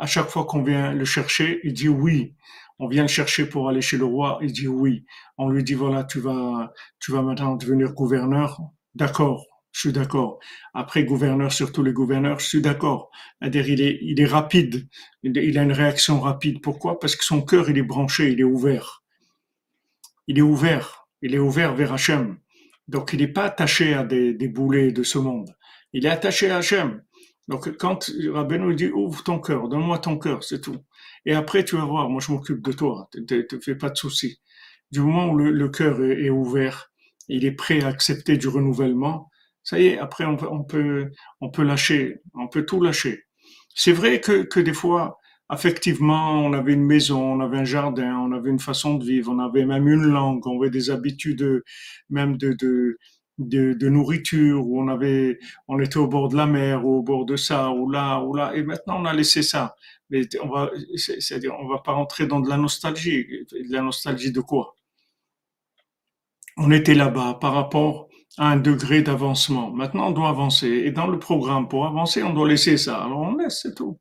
[0.00, 2.34] À chaque fois qu'on vient le chercher, il dit oui.
[2.82, 5.04] On vient le chercher pour aller chez le roi, il dit oui.
[5.38, 8.60] On lui dit voilà, tu vas, tu vas maintenant devenir gouverneur.
[8.96, 10.40] D'accord, je suis d'accord.
[10.74, 13.12] Après gouverneur, surtout les gouverneurs, je suis d'accord.
[13.40, 14.88] C'est-à-dire, il est, il est rapide.
[15.22, 16.60] Il a une réaction rapide.
[16.60, 16.98] Pourquoi?
[16.98, 19.04] Parce que son cœur, il est branché, il est ouvert.
[20.26, 21.06] Il est ouvert.
[21.22, 22.36] Il est ouvert vers Hachem.
[22.88, 25.54] Donc, il n'est pas attaché à des, des, boulets de ce monde.
[25.92, 27.00] Il est attaché à Hachem.
[27.48, 30.78] Donc, quand Rabbeinu dit ouvre ton cœur, donne-moi ton cœur, c'est tout.
[31.26, 33.08] Et après, tu vas voir, moi, je m'occupe de toi.
[33.26, 34.40] Te, fais pas de soucis.
[34.90, 36.92] Du moment où le, cœur est, ouvert,
[37.28, 39.30] il est prêt à accepter du renouvellement,
[39.64, 40.48] ça y est, après, on peut,
[41.40, 43.24] on peut, lâcher, on peut tout lâcher.
[43.74, 45.18] C'est vrai que, que des fois,
[45.52, 49.30] Effectivement, on avait une maison, on avait un jardin, on avait une façon de vivre,
[49.30, 51.62] on avait même une langue, on avait des habitudes
[52.08, 52.96] même de,
[53.38, 57.24] de, nourriture, où on avait, on était au bord de la mer, ou au bord
[57.24, 59.74] de ça, ou là, ou là, et maintenant on a laissé ça.
[60.10, 63.26] Mais on va, c'est-à-dire, on va pas rentrer dans de la nostalgie.
[63.50, 64.76] De la nostalgie de quoi?
[66.58, 69.70] On était là-bas par rapport à un degré d'avancement.
[69.70, 70.68] Maintenant, on doit avancer.
[70.68, 73.02] Et dans le programme, pour avancer, on doit laisser ça.
[73.02, 73.98] Alors on laisse, c'est tout.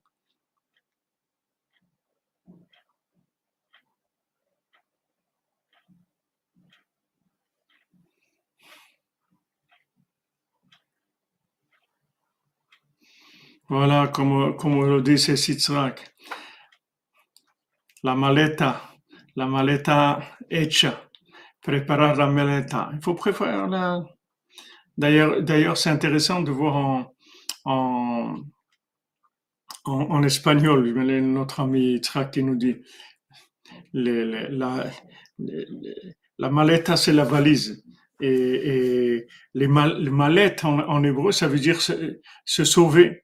[13.71, 16.13] Voilà, comme, comme le dit Sitzrak,
[18.03, 18.81] la maleta,
[19.37, 21.09] la maleta hecha,
[21.61, 22.89] préparer la maleta.
[22.93, 24.03] Il faut préparer la...
[24.97, 27.13] D'ailleurs, d'ailleurs, c'est intéressant de voir en,
[27.63, 28.43] en,
[29.85, 32.75] en, espagnol, notre ami Itzrak qui nous dit,
[33.93, 34.83] la,
[36.37, 37.85] la maleta, c'est la valise.
[38.19, 43.23] Et, les, mallettes en, hébreu, ça veut dire se, sauver.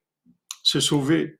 [0.68, 1.38] Se sauver.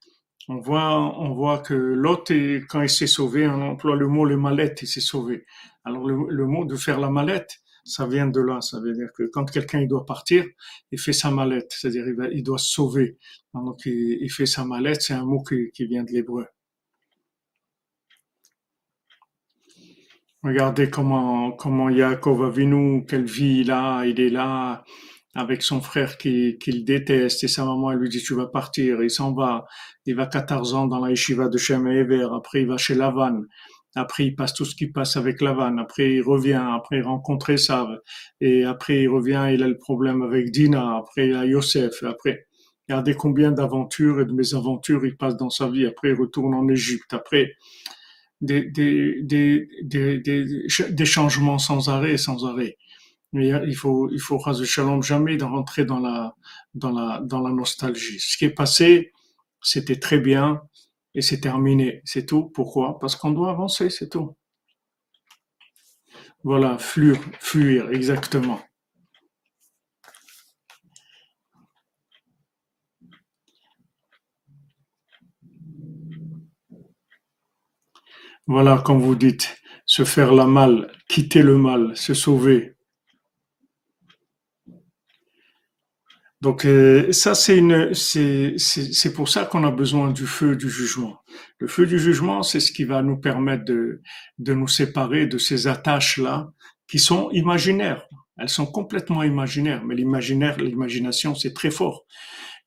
[0.49, 2.33] On voit, on voit que l'autre,
[2.69, 5.45] quand il s'est sauvé, on emploie le mot le mallette, il s'est sauvé.
[5.85, 8.63] Alors le, mot de faire la mallette, ça vient de là.
[8.63, 10.47] Ça veut dire que quand quelqu'un doit partir,
[10.93, 13.19] il fait sa mallette, c'est-à-dire il, doit se sauver.
[13.53, 16.47] Donc il, fait sa mallette, c'est un mot qui, vient de l'hébreu.
[20.43, 24.87] Regardez comment, comment Yaakov Avinu, quelle vie il a, il est là
[25.39, 29.03] avec son frère qu'il qui déteste et sa maman elle lui dit tu vas partir,
[29.05, 29.67] il s'en va,
[30.05, 33.43] il va 14 ans dans la yeshiva de Shem Ever, après il va chez Lavan,
[33.95, 37.51] après il passe tout ce qui passe avec Lavan, après il revient, après il rencontre
[37.51, 38.01] Esav,
[38.41, 42.47] et après il revient, il a le problème avec Dina, après il a Yosef, après
[42.89, 46.67] regardez combien d'aventures et de mésaventures il passe dans sa vie, après il retourne en
[46.67, 47.53] Égypte, après
[48.41, 52.77] des, des, des, des, des changements sans arrêt, sans arrêt.
[53.33, 56.35] Mais il faut, il faut, shalom, jamais rentrer dans la,
[56.75, 58.19] dans la, dans la nostalgie.
[58.21, 59.13] Ce qui est passé,
[59.61, 60.63] c'était très bien
[61.15, 62.01] et c'est terminé.
[62.05, 62.51] C'est tout.
[62.51, 62.99] Pourquoi?
[62.99, 64.37] Parce qu'on doit avancer, c'est tout.
[66.45, 68.61] Voilà, fuir, fuir, exactement.
[78.47, 82.78] Voilà, comme vous dites, se faire la mal, quitter le mal, se sauver.
[86.41, 91.17] Donc euh, ça, c'est une, c'est, pour ça qu'on a besoin du feu du jugement.
[91.59, 94.03] Le feu du jugement, c'est ce qui va nous permettre de,
[94.39, 96.53] de nous séparer de ces attaches-là
[96.87, 98.07] qui sont imaginaires.
[98.39, 102.07] Elles sont complètement imaginaires, mais l'imaginaire, l'imagination, c'est très fort.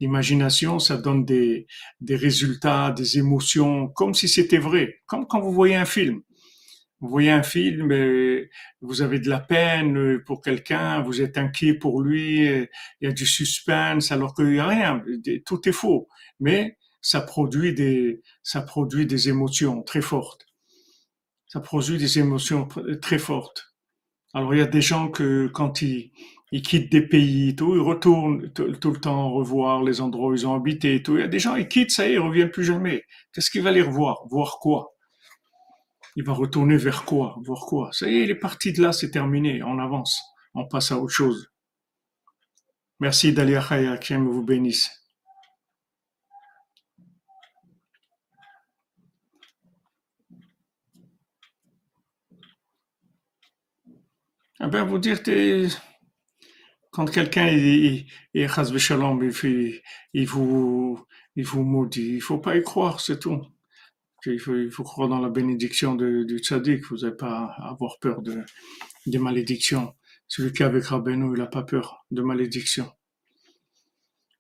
[0.02, 1.66] L'imagination, ça donne des,
[2.02, 6.22] des résultats, des émotions, comme si c'était vrai, comme quand vous voyez un film.
[7.02, 8.50] Vous voyez un film, et
[8.82, 12.68] vous avez de la peine pour quelqu'un, vous êtes inquiet pour lui, il
[13.02, 15.04] y a du suspense, alors qu'il n'y a rien,
[15.46, 16.08] tout est faux.
[16.40, 20.46] Mais ça produit des, ça produit des émotions très fortes.
[21.48, 22.68] Ça produit des émotions
[23.02, 23.74] très fortes.
[24.34, 26.12] Alors il y a des gens que quand ils,
[26.52, 30.48] ils quittent des pays, tout, ils retournent tout, le temps revoir les endroits où ils
[30.48, 31.18] ont habité, tout.
[31.18, 33.04] Il y a des gens, ils quittent, ça y est, ils reviennent plus jamais.
[33.34, 34.26] Qu'est-ce qu'il va les revoir?
[34.30, 34.91] Voir quoi?
[36.16, 38.92] Il va retourner vers quoi Voir quoi Ça y est, il est parti de là,
[38.92, 40.22] c'est terminé, on avance,
[40.54, 41.52] on passe à autre chose.
[43.00, 44.90] Merci Dalia Khaya, qui vous bénisse.
[54.64, 55.20] Eh bien, vous dire,
[56.92, 58.52] quand quelqu'un est, il,
[60.14, 61.04] il, vous,
[61.36, 63.44] il vous maudit, il faut pas y croire, c'est tout.
[64.26, 68.44] Il faut, croire dans la bénédiction du tzaddik, vous n'avez pas à avoir peur de,
[69.06, 69.96] des malédictions.
[70.28, 72.92] Celui qui est avec Rabbeinu, il n'a pas peur de malédiction.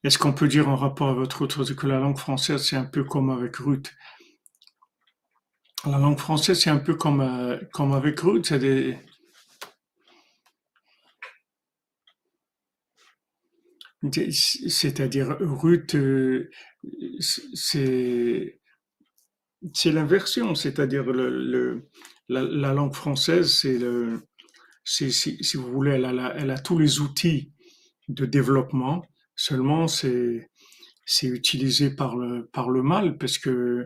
[0.04, 2.86] Est-ce qu'on peut dire en rapport à votre autre que la langue française, c'est un
[2.86, 3.94] peu comme avec Ruth
[5.86, 8.98] La langue française, c'est un peu comme, euh, comme avec Ruth, c'est des,
[14.68, 16.50] C'est-à-dire, Ruth, euh,
[17.20, 18.61] c'est
[19.74, 21.06] c'est l'inversion, c'est-à-dire
[22.30, 24.22] la, langue française, c'est le,
[24.84, 27.52] si, si, vous voulez, elle a, tous les outils
[28.08, 29.06] de développement.
[29.36, 30.50] Seulement, c'est
[31.24, 33.86] utilisé par le mal parce que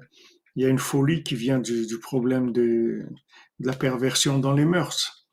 [0.55, 3.05] il y a une folie qui vient du, problème de,
[3.59, 5.27] la perversion dans les mœurs.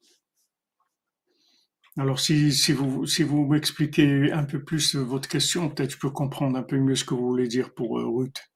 [1.96, 6.10] Alors, si, si vous, si vous m'expliquez un peu plus votre question, peut-être je peux
[6.10, 8.51] comprendre un peu mieux ce que vous voulez dire pour euh, Ruth.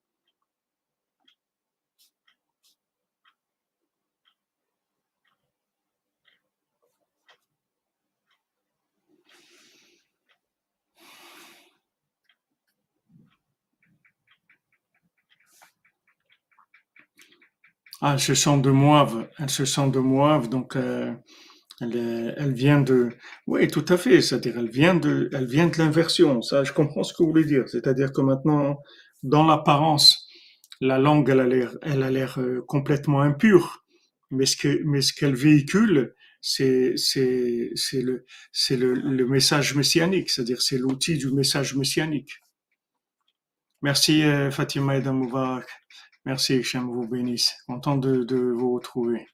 [18.08, 19.28] Ah, elle se sent de Moab.
[19.36, 21.12] Elle se sent de Moab, donc euh,
[21.80, 23.08] elle, vient de,
[23.48, 24.20] oui, tout à fait.
[24.20, 26.40] C'est-à-dire, elle vient de, elle vient de l'inversion.
[26.40, 27.64] Ça, je comprends ce que vous voulez dire.
[27.68, 28.78] C'est-à-dire que maintenant,
[29.24, 30.28] dans l'apparence,
[30.80, 32.04] la langue, elle a l'air, elle
[32.38, 33.84] euh, complètement impure.
[34.30, 36.94] Mais ce que, ce qu'elle véhicule, c'est,
[37.92, 38.24] le,
[38.70, 40.30] le, message messianique.
[40.30, 42.30] C'est-à-dire, c'est l'outil du message messianique.
[43.82, 45.66] Merci euh, Fatima et Damoubarak.
[46.26, 46.54] Merci,
[46.88, 47.54] que vous bénisse.
[47.68, 49.28] Content de, vous retrouver.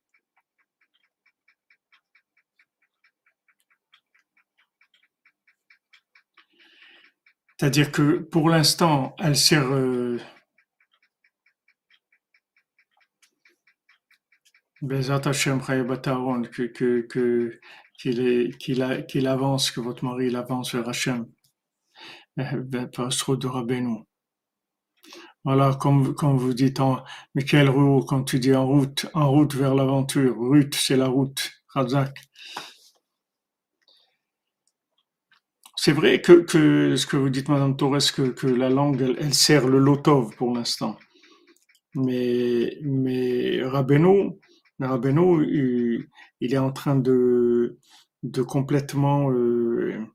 [7.59, 10.19] C'est-à-dire que pour l'instant, elle sert euh,
[16.51, 17.59] que, que, que,
[17.97, 21.27] qu'il, avance, que votre mari il avance vers Hachem,
[22.39, 22.87] euh, ben,
[23.19, 24.05] trop de Rabbeinu.
[25.45, 27.03] Voilà, comme, comme vous dites, en,
[27.49, 31.51] quelle route, quand tu dis en route, en route vers l'aventure, route, c'est la route,
[31.69, 32.17] Razak.
[35.77, 39.35] C'est vrai que, que, ce que vous dites, Madame Torres, que, que la langue, elle,
[39.35, 40.97] sert le lotov pour l'instant.
[41.97, 43.63] Mais, mais
[46.41, 47.79] il, est en train de,
[48.23, 50.07] de complètement euh,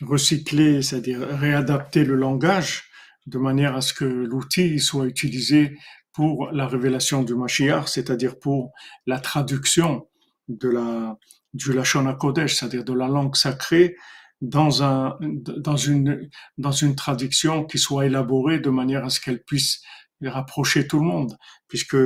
[0.00, 2.89] recycler, c'est-à-dire réadapter le langage
[3.26, 5.76] de manière à ce que l'outil soit utilisé
[6.12, 8.72] pour la révélation du Mashiach, c'est-à-dire pour
[9.06, 10.08] la traduction
[10.48, 11.16] de la,
[11.54, 13.96] du Lashon HaKodesh, c'est-à-dire de la langue sacrée
[14.40, 19.42] dans un, dans une, dans une traduction qui soit élaborée de manière à ce qu'elle
[19.42, 19.82] puisse
[20.22, 21.36] rapprocher tout le monde,
[21.68, 21.96] puisque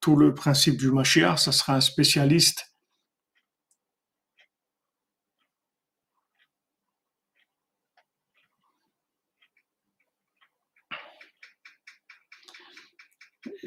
[0.00, 2.75] tout le principe du Mashiach, ça sera un spécialiste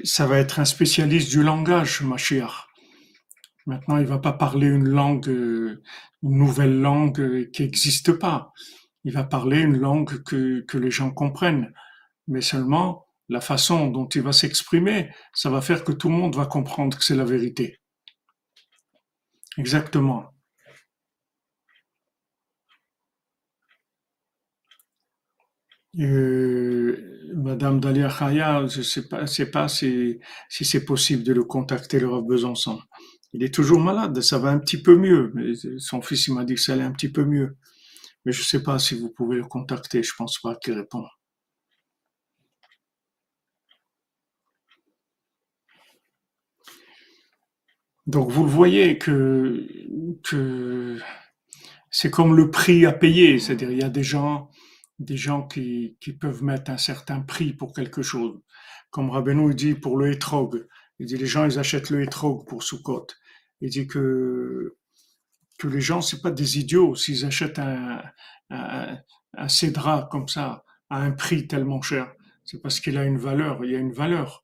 [0.04, 2.68] ça va être un spécialiste du langage, Mashiach.
[3.66, 8.52] Maintenant, il va pas parler une langue, une nouvelle langue qui n'existe pas.
[9.04, 11.74] Il va parler une langue que, que les gens comprennent.
[12.28, 16.36] Mais seulement, la façon dont il va s'exprimer, ça va faire que tout le monde
[16.36, 17.80] va comprendre que c'est la vérité.
[19.58, 20.34] Exactement.
[25.98, 30.20] Euh, Madame Dalia Khaya, je pas, sais pas si,
[30.50, 32.80] c'est possible de le contacter, le Rav Besançon.
[33.34, 35.32] Il est toujours malade, ça va un petit peu mieux.
[35.78, 37.58] Son fils, il m'a dit que ça allait un petit peu mieux.
[38.26, 41.06] Mais je sais pas si vous pouvez le contacter, je pense pas qu'il répond.
[48.08, 49.68] Donc vous le voyez que,
[50.24, 50.98] que
[51.92, 54.50] c'est comme le prix à payer, c'est-à-dire il y a des gens,
[55.00, 58.40] des gens qui, qui peuvent mettre un certain prix pour quelque chose.
[58.92, 60.68] Comme Rabbeinu dit pour le hétrog,
[61.00, 63.08] il dit les gens ils achètent le hétrog pour Sukkot.
[63.62, 64.76] Il dit que
[65.58, 68.02] que les gens c'est pas des idiots s'ils achètent un,
[68.50, 72.14] un, cédra comme ça à un prix tellement cher.
[72.46, 74.44] C'est parce qu'il a une valeur, il y a une valeur.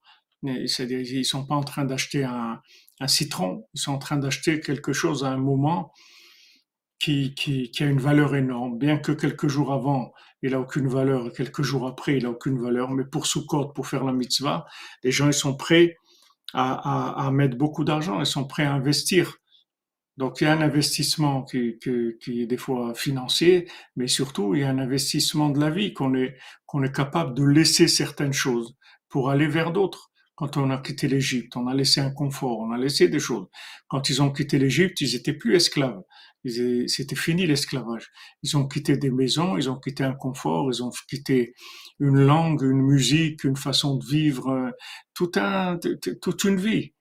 [0.68, 2.62] C'est-à-dire ils sont pas en train d'acheter un,
[3.00, 5.92] un citron, ils sont en train d'acheter quelque chose à un moment
[7.00, 11.62] qui, a une valeur énorme, bien que quelques jours avant, il a aucune valeur, quelques
[11.62, 14.66] jours après, il a aucune valeur, mais pour Sukkot, pour faire la mitzvah,
[15.04, 15.98] les gens, ils sont prêts
[16.54, 19.38] à, mettre beaucoup d'argent, ils sont prêts à investir.
[20.18, 24.64] Donc, il y a un investissement qui, est des fois financier, mais surtout, il y
[24.64, 28.78] a un investissement de la vie qu'on est, qu'on est capable de laisser certaines choses
[29.10, 30.12] pour aller vers d'autres.
[30.36, 33.48] Quand on a quitté l'Égypte, on a laissé un confort, on a laissé des choses.
[33.88, 36.02] Quand ils ont quitté l'Égypte, ils étaient plus esclaves.
[36.88, 38.12] C'était fini l'esclavage.
[38.44, 41.54] Ils ont quitté des maisons, ils ont quitté un confort, ils ont quitté
[42.00, 44.72] une langue, une musique, une façon de vivre, euh,
[45.14, 45.80] tout un,
[46.22, 46.94] toute une vie.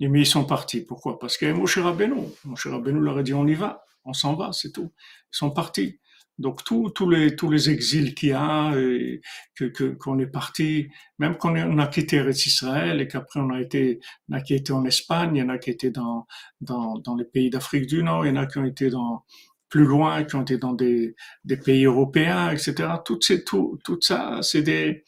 [0.00, 0.80] Mais ils sont partis.
[0.80, 1.18] Pourquoi?
[1.18, 4.52] Parce que Moshe Rabbeinu, Moshe Rabbeinu leur a dit on y va, on s'en va,
[4.52, 4.92] c'est tout.
[5.32, 6.00] Ils sont partis.
[6.38, 9.20] Donc tous les tous les exils qu'il y a, et
[9.56, 13.98] que qu'on est parti, même quand on a quitté Israël et qu'après on a été,
[14.28, 16.26] on a qui été en Espagne, il y en a qui étaient dans
[16.60, 19.24] dans dans les pays d'Afrique du Nord, il y en a qui ont été dans
[19.68, 22.88] plus loin, qui ont été dans des des pays européens, etc.
[23.04, 25.04] Tout c'est tout tout ça, c'est des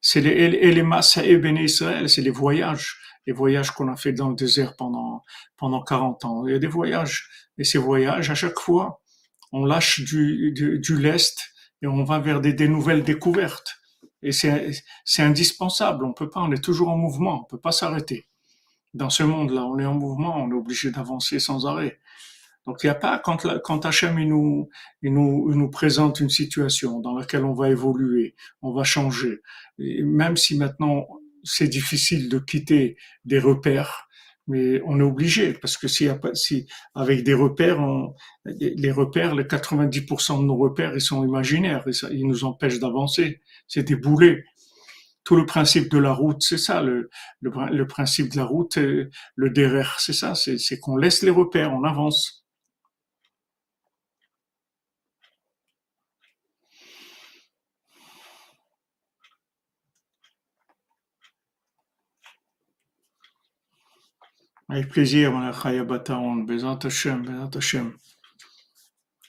[0.00, 4.30] c'est les et masses et Israël, c'est les voyages, les voyages qu'on a fait dans
[4.30, 5.22] le désert pendant
[5.56, 6.46] pendant 40 ans.
[6.46, 7.28] Il y a des voyages
[7.58, 9.01] et ces voyages à chaque fois
[9.52, 13.76] on lâche du, du, lest et on va vers des, des nouvelles découvertes.
[14.22, 16.04] Et c'est indispensable.
[16.04, 17.42] On peut pas, on est toujours en mouvement.
[17.42, 18.26] On peut pas s'arrêter.
[18.94, 20.36] Dans ce monde-là, on est en mouvement.
[20.36, 21.98] On est obligé d'avancer sans arrêt.
[22.66, 24.68] Donc il n'y a pas quand quand Hachem il nous
[25.02, 29.40] il nous il nous présente une situation dans laquelle on va évoluer, on va changer.
[29.78, 31.08] Et même si maintenant
[31.42, 34.06] c'est difficile de quitter des repères,
[34.48, 38.14] mais on est obligé parce que si, si avec des repères, on,
[38.44, 43.40] les repères, les 90% de nos repères, ils sont imaginaires, ils nous empêchent d'avancer.
[43.68, 44.44] C'est des boulets.
[45.24, 46.82] Tout le principe de la route, c'est ça.
[46.82, 47.08] Le,
[47.40, 50.34] le, principe de la route, le derrière, c'est ça.
[50.34, 52.41] C'est qu'on laisse les repères, on avance.
[64.72, 67.92] Avec plaisir, mon Bataon, Bezant Hashem, Bezant Hashem.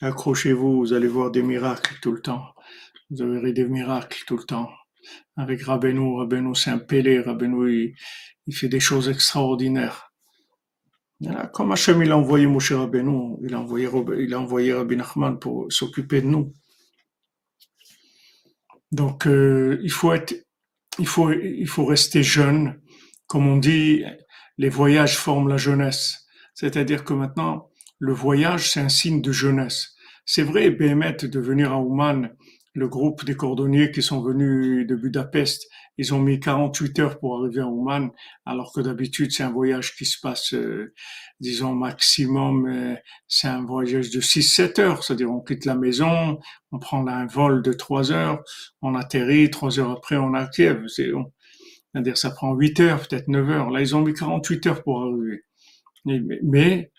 [0.00, 2.54] Accrochez-vous, vous allez voir des miracles tout le temps.
[3.10, 4.70] Vous verrez des miracles tout le temps.
[5.36, 7.94] Avec Rabbeinu, Rabbeinu c'est un pélé, Rabbeinu
[8.46, 10.14] il, fait des choses extraordinaires.
[11.52, 13.86] Comme Hachem il a envoyé Moshe Rabbeinu, il a envoyé,
[14.20, 16.54] il a envoyé Rabbi Nachman pour s'occuper de nous.
[18.92, 20.34] Donc euh, il faut être,
[20.98, 22.80] il faut, il faut rester jeune.
[23.26, 24.04] Comme on dit,
[24.58, 26.26] les voyages forment la jeunesse.
[26.54, 29.94] C'est-à-dire que maintenant, le voyage, c'est un signe de jeunesse.
[30.24, 32.30] C'est vrai, Béhémet, de venir à Ouman,
[32.74, 37.38] le groupe des cordonniers qui sont venus de Budapest, ils ont mis 48 heures pour
[37.38, 38.10] arriver à Ouman,
[38.44, 40.92] alors que d'habitude c'est un voyage qui se passe, euh,
[41.38, 42.96] disons maximum, euh,
[43.28, 46.40] c'est un voyage de 6-7 heures, c'est-à-dire on quitte la maison,
[46.72, 48.42] on prend un vol de 3 heures,
[48.82, 50.86] on atterrit, 3 heures après on a Kiev,
[51.94, 53.70] c'est-à-dire ça prend 8 heures, peut-être 9 heures.
[53.70, 55.44] Là ils ont mis 48 heures pour arriver.
[56.04, 56.90] Mais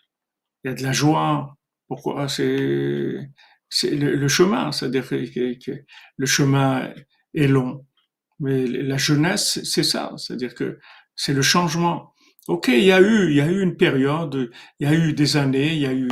[0.64, 1.58] il y a de la joie.
[1.88, 2.28] Pourquoi?
[2.30, 3.30] C'est
[3.70, 5.84] c'est le, chemin, c'est-à-dire que,
[6.18, 6.94] le chemin
[7.34, 7.86] est long.
[8.40, 10.80] Mais la jeunesse, c'est ça, c'est-à-dire que
[11.16, 12.14] c'est le changement.
[12.48, 15.14] Ok, il y a eu, il y a eu une période, il y a eu
[15.14, 16.08] des années, il y a eu,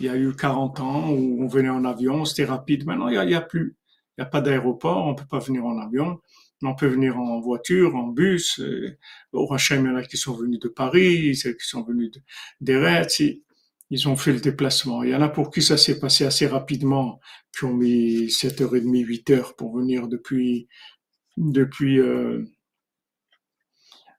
[0.00, 2.84] il y a eu 40 ans où on venait en avion, c'était rapide.
[2.84, 3.76] Maintenant, il y a, il y a plus,
[4.16, 6.20] il n'y a pas d'aéroport, on peut pas venir en avion,
[6.62, 8.60] on peut venir en voiture, en bus.
[9.32, 12.10] Au Hachem, il y en a qui sont venus de Paris, qui sont venus
[12.60, 13.22] d'Eretz
[13.90, 15.02] ils ont fait le déplacement.
[15.02, 17.20] Il y en a pour qui ça s'est passé assez rapidement,
[17.56, 20.68] qui ont mis 7h30, 8 heures pour venir depuis,
[21.36, 22.44] depuis euh,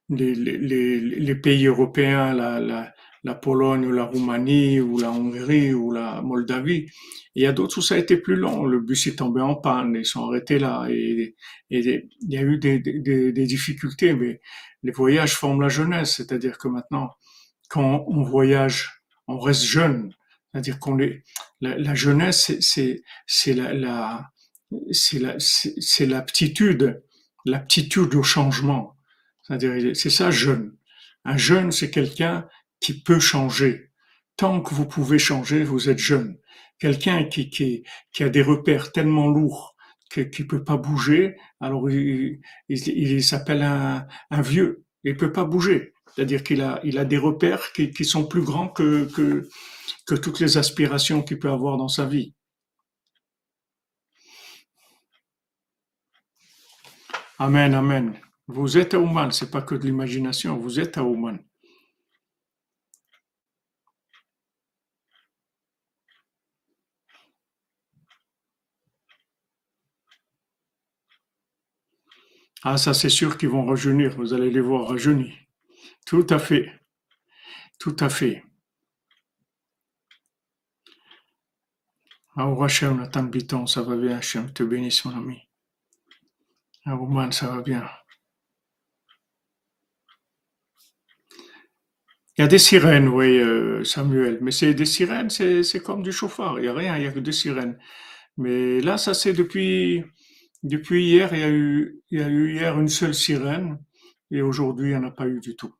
[0.10, 5.74] les, les, les, pays européens, la, la, la, Pologne ou la Roumanie ou la Hongrie
[5.74, 6.89] ou la Moldavie.
[7.36, 8.65] il y a d'autres où ça a été plus long.
[8.65, 10.88] Le bus est tombé en panne, ils sont arrêtés là.
[10.89, 11.36] Et,
[11.70, 14.41] il y a eu des, difficultés, mais
[14.84, 16.15] les voyages forment la jeunesse.
[16.17, 17.11] C'est-à-dire que maintenant,
[17.70, 18.99] quand on voyage
[19.30, 20.13] on reste jeune.
[20.51, 21.24] C'est-à-dire qu'on est,
[21.61, 24.30] la, jeunesse, c'est, c'est la
[24.91, 27.03] c'est la, c'est l'aptitude,
[27.45, 28.97] l'aptitude au changement.
[29.43, 30.76] C'est-à-dire, c'est ça, jeune.
[31.26, 32.47] Un jeune, c'est quelqu'un
[32.80, 33.92] qui peut changer.
[34.38, 36.38] Tant que vous pouvez changer, vous êtes jeune.
[36.80, 39.76] Quelqu'un qui, qui, qui a des repères tellement lourds
[40.10, 44.84] qu'il ne peut pas bouger, alors il, il, s'appelle un, un vieux.
[45.04, 45.94] Il peut pas bouger.
[46.16, 49.48] C'est-à-dire qu'il a, il a des repères qui, qui sont plus grands que, que,
[50.08, 52.34] que toutes les aspirations qu'il peut avoir dans sa vie.
[57.38, 58.20] Amen, amen.
[58.48, 61.40] Vous êtes à Ouman, c'est pas que de l'imagination, vous êtes à Ouman.
[72.64, 75.34] Ah, ça c'est sûr qu'ils vont rajeunir, vous allez les voir rajeunis.
[76.05, 76.72] Tout à fait.
[77.80, 78.43] Tout à fait.
[82.36, 85.47] Au Hachem, Nathan Biton, ça va bien, Hachem, te bénisse, mon ami.
[86.86, 87.88] Ouman, ça va bien.
[92.38, 96.14] Il y a des sirènes, oui, euh, Samuel, mais c'est des sirènes, c'est comme du
[96.14, 97.78] chauffard, il n'y a rien, il n'y a que des sirènes.
[98.38, 100.03] Mais là, ça c'est depuis,
[100.64, 103.80] depuis hier, il y, a eu, il y a eu hier une seule sirène,
[104.32, 105.74] et aujourd'hui, il n'y en a pas eu du tout.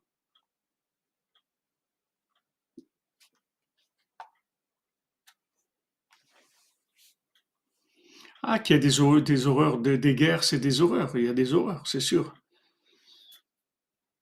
[8.44, 11.16] Ah, qu'il y a des, des horreurs, des, guerres, c'est des horreurs.
[11.16, 12.34] Il y a des horreurs, c'est sûr.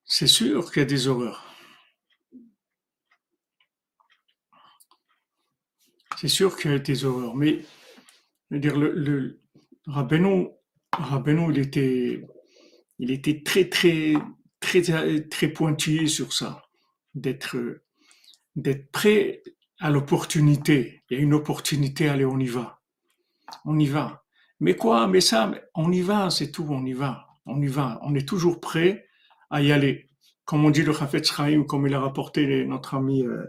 [0.06, 1.46] C'est sûr qu'il y a des horreurs.
[6.20, 7.36] C'est sûr qu'il y a des horreurs.
[7.36, 7.62] Mais,
[8.50, 9.40] je veux dire, le, le
[9.88, 12.22] il était,
[13.00, 14.14] il était très, très,
[14.60, 16.64] très, très pointillé sur ça.
[17.16, 17.58] D'être,
[18.56, 19.42] d'être prêt
[19.80, 21.02] à l'opportunité.
[21.10, 22.78] Il y a une opportunité, allez, on y va
[23.66, 24.24] on y va.
[24.60, 25.08] Mais quoi?
[25.08, 27.28] Mais ça, on y va, c'est tout, on y va.
[27.46, 28.00] On y va.
[28.04, 29.08] On est toujours prêt
[29.50, 30.10] à y aller.
[30.46, 33.46] Comme on dit le Chafetz Chaim, comme il a rapporté notre ami euh,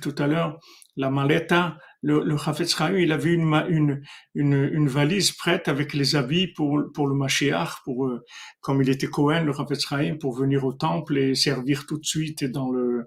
[0.00, 0.58] tout à l'heure,
[0.96, 4.02] la maleta, le, le Chafetz Chaim, il avait une, une,
[4.34, 8.22] une, valise prête avec les habits pour, pour le Mashiach, pour, euh,
[8.60, 12.04] comme il était Cohen, le Chafetz Chaim, pour venir au temple et servir tout de
[12.04, 13.06] suite dans le,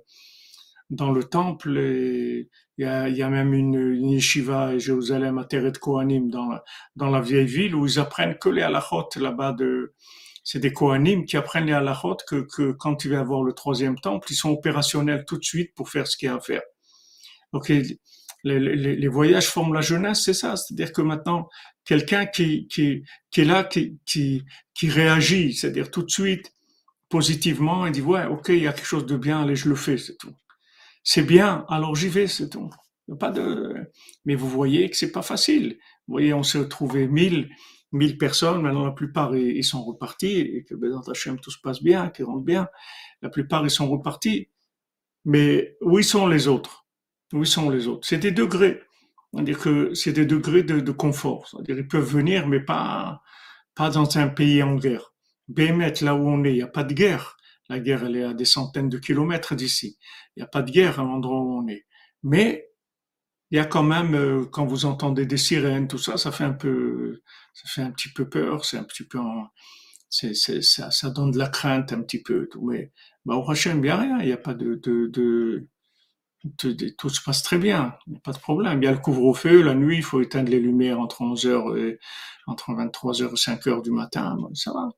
[0.89, 1.77] dans le temple.
[1.77, 2.47] Il
[2.79, 6.49] y a, il y a même une, une yeshiva à Jérusalem, à Teret Kohanim, dans
[6.49, 6.63] la,
[6.95, 9.93] dans la vieille ville, où ils apprennent que les halachot là-bas de,
[10.43, 13.99] c'est des Kohanim qui apprennent les halachot que, que quand il va avoir le troisième
[13.99, 16.63] temple, ils sont opérationnels tout de suite pour faire ce qu'il y a à faire.
[17.53, 17.71] Donc,
[18.47, 20.55] les, voyages forment la jeunesse, c'est ça.
[20.55, 21.49] C'est-à-dire que maintenant,
[21.85, 24.43] quelqu'un qui, est là, qui,
[24.83, 26.53] réagit, c'est-à-dire tout de suite,
[27.09, 29.75] positivement et dit ouais, ok, il y a quelque chose de bien, allez, je le
[29.75, 30.35] fais, c'est tout.
[31.03, 32.69] C'est bien, alors j'y vais, c'est tout.
[33.19, 33.89] Pas de,
[34.25, 35.77] mais vous voyez que c'est pas facile.
[36.07, 37.49] Vous voyez, on s'est retrouvé mille,
[37.93, 41.81] mille personnes, maintenant la plupart ils, sont repartis et que dans Hachem tout se passe
[41.81, 42.67] bien, qu'ils rentrent bien.
[43.21, 44.49] La plupart ils sont repartis.
[45.23, 46.86] Mais où sont les autres?
[47.33, 48.07] Où sont les autres?
[48.07, 48.81] C'est des degrés.
[49.33, 51.47] C'est-à-dire que c'est des degrés de, de confort.
[51.49, 53.21] C'est-à-dire ils peuvent venir, mais pas,
[53.75, 55.13] pas dans un pays en guerre.
[55.47, 57.37] Bémet, là où on est, il n'y a pas de guerre.
[57.69, 59.97] La guerre, elle est à des centaines de kilomètres d'ici.
[60.35, 61.85] Il n'y a pas de guerre à l'endroit où on est.
[62.23, 62.69] Mais
[63.51, 66.43] il y a quand même, euh, quand vous entendez des sirènes, tout ça, ça fait
[66.43, 67.21] un peu,
[67.53, 69.19] ça fait un petit peu peur, c'est un petit peu,
[70.09, 72.49] c'est, c'est, ça, ça donne de la crainte un petit peu.
[72.61, 72.91] Mais
[73.25, 75.67] bah, au Hachem, il n'y a rien, il n'y a pas de, de, de,
[76.97, 78.81] tout se passe très bien, il n'y a pas de problème.
[78.81, 81.99] Il y a le couvre-feu, la nuit, il faut éteindre les lumières entre 11h et
[82.47, 84.89] entre 23h et 5h du matin, ça va.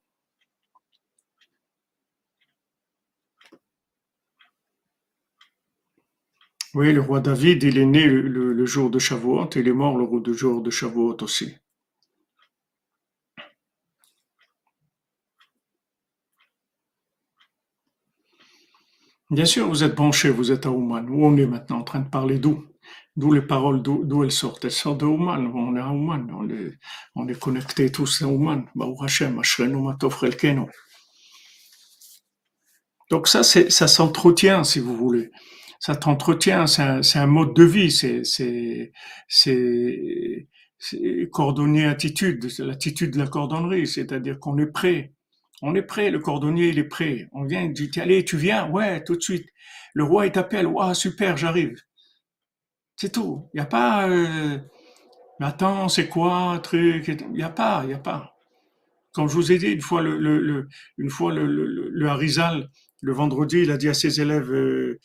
[6.76, 10.34] Oui, le roi David, il est né le, jour de Shavuot il est mort le
[10.34, 11.56] jour de Shavuot aussi.
[19.30, 21.08] Bien sûr, vous êtes branché, vous êtes à Ouman.
[21.10, 22.66] Où on est maintenant en train de parler d'où?
[23.16, 24.66] D'où les paroles, d'où elles sortent?
[24.66, 25.52] Elles sortent de Ouman.
[25.54, 26.28] On est à Ouman.
[26.34, 26.78] On est,
[27.16, 28.66] on est connectés tous à Ouman.
[33.12, 35.32] Donc ça, ça s'entretient, si vous voulez
[35.80, 38.92] ça t'entretient, c'est un, un, mode de vie, c'est,
[41.32, 45.14] cordonnier attitude, c'est l'attitude de la cordonnerie, c'est-à-dire qu'on est prêt.
[45.62, 47.28] On est prêt, le cordonnier, il est prêt.
[47.34, 48.70] On vient, il dit, allez, tu viens?
[48.70, 49.48] Ouais, tout de suite.
[49.94, 51.76] Le roi, il t'appelle, waouh, super, j'arrive.
[52.96, 53.50] C'est tout.
[53.54, 54.58] Il n'y a pas, euh,
[55.40, 57.08] mais attends, c'est quoi, truc?
[57.08, 58.36] Il n'y a pas, il n'y a pas.
[59.14, 62.70] Comme je vous ai dit, une fois le, une fois le Harizal,
[63.02, 65.00] le vendredi, il a dit à ses élèves, euh,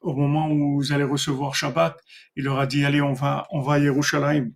[0.00, 1.96] au moment où vous allez recevoir Shabbat,
[2.36, 4.52] il leur a dit allez, on va, on va à Yerushalayim.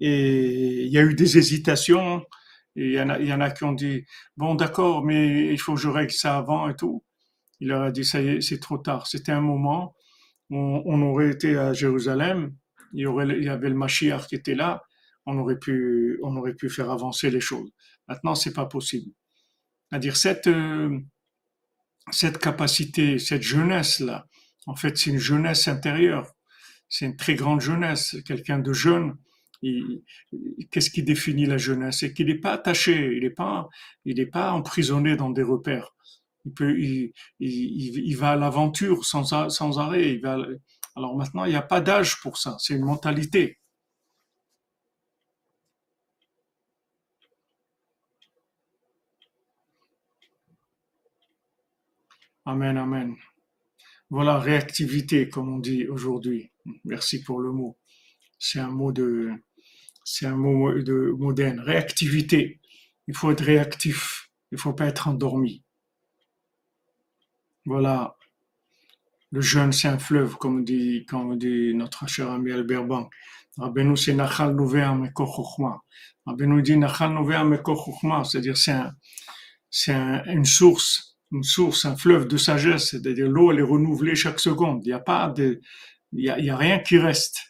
[0.00, 2.24] Et il y a eu des hésitations.
[2.76, 4.04] Il y, en a, il y en a qui ont dit
[4.36, 7.04] bon d'accord, mais il faut que je règle ça avant et tout.
[7.58, 9.06] Il leur a dit ça y est, c'est trop tard.
[9.06, 9.94] C'était un moment
[10.50, 12.54] où on, aurait été à Jérusalem,
[12.92, 14.82] il y, aurait, il y avait le Mashiach qui était là,
[15.26, 17.70] on aurait pu, on aurait pu faire avancer les choses.
[18.08, 19.12] Maintenant, c'est pas possible.
[19.88, 20.98] C'est-à-dire cette, euh,
[22.10, 24.26] cette capacité, cette jeunesse là,
[24.66, 26.30] en fait, c'est une jeunesse intérieure.
[26.88, 28.16] C'est une très grande jeunesse.
[28.26, 29.16] Quelqu'un de jeune,
[30.70, 32.00] qu'est-ce qui définit la jeunesse?
[32.00, 33.68] C'est qu'il n'est pas attaché, il n'est pas,
[34.04, 35.94] il n'est pas emprisonné dans des repères.
[36.46, 40.14] Il peut, il, il, va à l'aventure sans, sans arrêt.
[40.14, 40.26] Il
[40.96, 42.56] alors maintenant, il n'y a pas d'âge pour ça.
[42.58, 43.58] C'est une mentalité.
[52.44, 53.16] Amen, amen.
[54.10, 56.50] Voilà, réactivité, comme on dit aujourd'hui.
[56.84, 57.78] Merci pour le mot.
[58.38, 59.32] C'est un mot de,
[60.04, 61.60] c'est un mot de moderne.
[61.60, 62.60] Réactivité.
[63.08, 64.30] Il faut être réactif.
[64.52, 65.62] Il faut pas être endormi.
[67.66, 68.16] Voilà.
[69.32, 73.12] Le jeûne, c'est un fleuve, comme dit, comme dit notre cher ami Albert Bank.
[73.58, 75.80] Rabbeinu, c'est Nachal Nouvéa Mekor Chokhma.
[76.26, 78.74] Rabbeinu dit Nachal Nouvéa Mekor Chokhma, c'est-à-dire c'est
[79.70, 84.14] c'est un, une source une source, un fleuve de sagesse, c'est-à-dire l'eau, elle est renouvelée
[84.14, 84.82] chaque seconde.
[84.84, 85.60] Il n'y a pas de,
[86.12, 87.49] il y a, rien qui reste.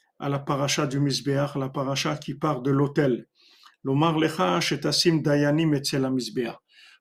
[0.21, 3.27] à la paracha du Mizbeach, la paracha qui part de l'autel.
[3.83, 6.07] L'Omar lecha shetasim dayanim etzel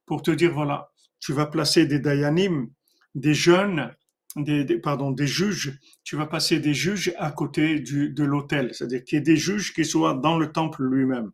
[0.07, 0.91] Pour te dire, voilà,
[1.21, 2.71] tu vas placer des dayanim,
[3.15, 3.95] des jeunes,
[4.37, 9.05] des, pardon, des juges, tu vas passer des juges à côté du, de l'autel, c'est-à-dire
[9.05, 11.31] qu'il y ait des juges qui soient dans le temple lui-même.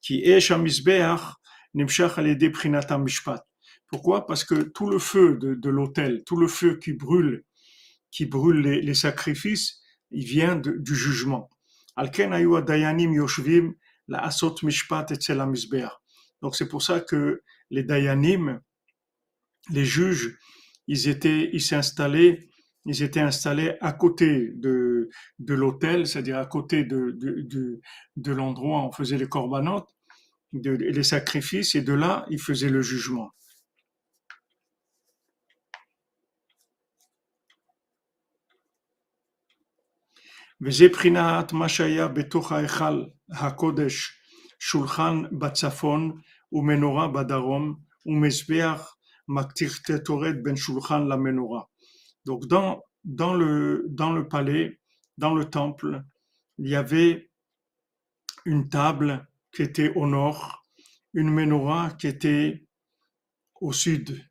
[0.00, 0.50] Qui est
[1.74, 2.18] nimshach
[2.98, 3.44] mishpat.
[3.88, 4.26] Pourquoi?
[4.26, 7.44] Parce que tout le feu de, l'autel, tout le feu qui brûle,
[8.10, 9.77] qui brûle les, sacrifices,
[10.10, 11.50] il vient du jugement.
[16.42, 18.60] Donc c'est pour ça que les dayanim,
[19.70, 20.38] les juges,
[20.86, 22.48] ils étaient, ils s'installaient,
[22.86, 27.80] ils étaient installés à côté de, de l'autel, c'est-à-dire à côté de, de,
[28.16, 29.88] de, l'endroit où on faisait les corbanotes,
[30.52, 33.30] les sacrifices, et de là, ils faisaient le jugement.
[40.61, 44.11] וזה בחינת מה שהיה בתוך ההיכל הקודש,
[44.59, 46.11] שולחן בצפון
[46.51, 48.95] ומנורה בדרום, ומזבח
[49.27, 51.61] מקטיר קטורת בין שולחן למנורה.
[52.29, 54.79] Donc dans, dans, le, dans le palais,
[55.17, 56.03] dans le temple,
[56.57, 57.29] il y avait
[58.45, 60.63] une table qui était au nord,
[61.13, 62.65] une menorah qui était
[63.61, 64.23] au sud,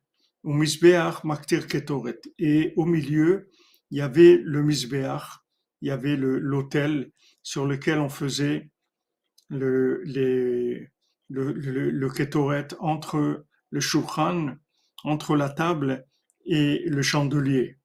[0.43, 2.21] au misbeach maktir ketoret.
[2.39, 3.49] Et au milieu,
[3.91, 5.23] il y avait le misbeach,
[5.80, 7.12] il y avait l'autel
[7.42, 8.70] sur lequel on faisait
[9.48, 10.88] le, le,
[11.28, 14.56] le, le entre le shulchan,
[15.04, 16.06] entre la table
[16.46, 17.76] et le chandelier.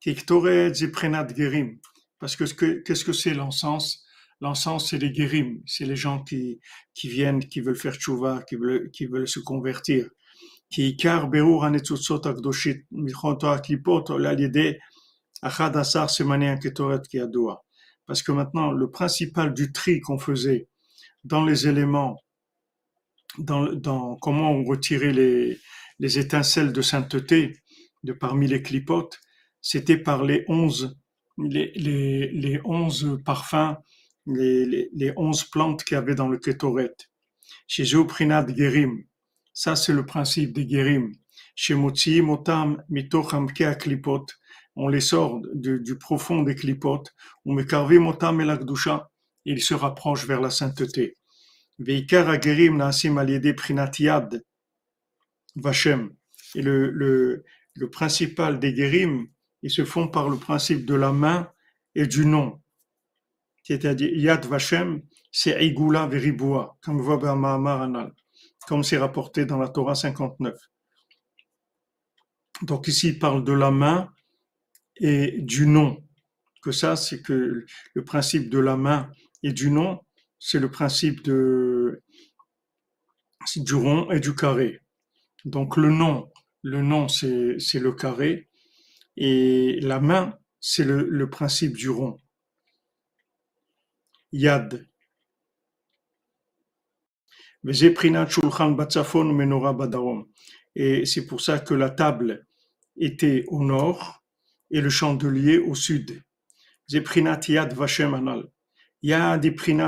[0.00, 1.78] Ketoret ziprenat gerim.
[2.18, 2.44] Parce que
[2.82, 4.04] qu'est-ce que c'est l'encens?
[4.40, 6.60] L'encens, c'est les guérim, c'est les gens qui,
[6.94, 10.08] qui viennent, qui veulent faire tchouva, qui veulent, qui veulent se convertir.
[10.68, 10.96] Qui
[15.42, 15.56] Parce
[18.22, 20.68] que maintenant, le principal du tri qu'on faisait
[21.24, 22.22] dans les éléments,
[23.38, 25.58] dans, dans comment on retirait les,
[25.98, 27.56] les étincelles de sainteté
[28.04, 29.20] de parmi les clipotes,
[29.60, 30.96] c'était par les onze,
[31.38, 33.76] les, les, les onze parfums
[34.26, 36.94] les, les, 11 plantes qu'il y avait dans le Ketoret.
[37.66, 39.04] Chez Zoprinat Gerim,
[39.52, 41.12] ça c'est le principe des Gerim.
[41.54, 44.26] Chez Motsi Motam Mitocham Klipot,
[44.76, 47.14] on les sort du, profond des clipotes,
[47.44, 49.10] on Mekarvi Motam Elakdusha,
[49.44, 51.16] il se rapproche vers la sainteté.
[51.78, 52.06] Et
[56.62, 59.26] le, le, le principal des Gerim,
[59.62, 61.50] ils se font par le principe de la main
[61.94, 62.60] et du nom
[63.66, 65.02] c'est-à-dire Yad Vashem,
[65.32, 68.10] c'est Eigula Veriboua, comme voit Mahamar
[68.68, 70.56] comme c'est rapporté dans la Torah 59.
[72.62, 74.08] Donc ici, il parle de la main
[74.98, 76.02] et du nom.
[76.62, 79.10] Que ça, c'est que le principe de la main
[79.42, 80.00] et du nom,
[80.38, 82.02] c'est le principe de,
[83.56, 84.80] du rond et du carré.
[85.44, 86.30] Donc le nom,
[86.62, 88.48] le nom, c'est, le carré
[89.16, 92.18] et la main, c'est le, le principe du rond.
[94.32, 94.86] Yad.
[100.74, 102.46] Et c'est pour ça que la table
[102.96, 104.25] était au nord
[104.76, 106.22] et le chandelier au sud.
[106.90, 108.44] Zeprinat Yad Vashem Anal.
[109.02, 109.42] Yad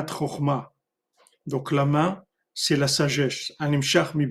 [0.09, 0.73] Chochma.
[1.45, 2.25] Donc la main,
[2.55, 3.53] c'est la sagesse.
[3.59, 4.27] Animshach mi.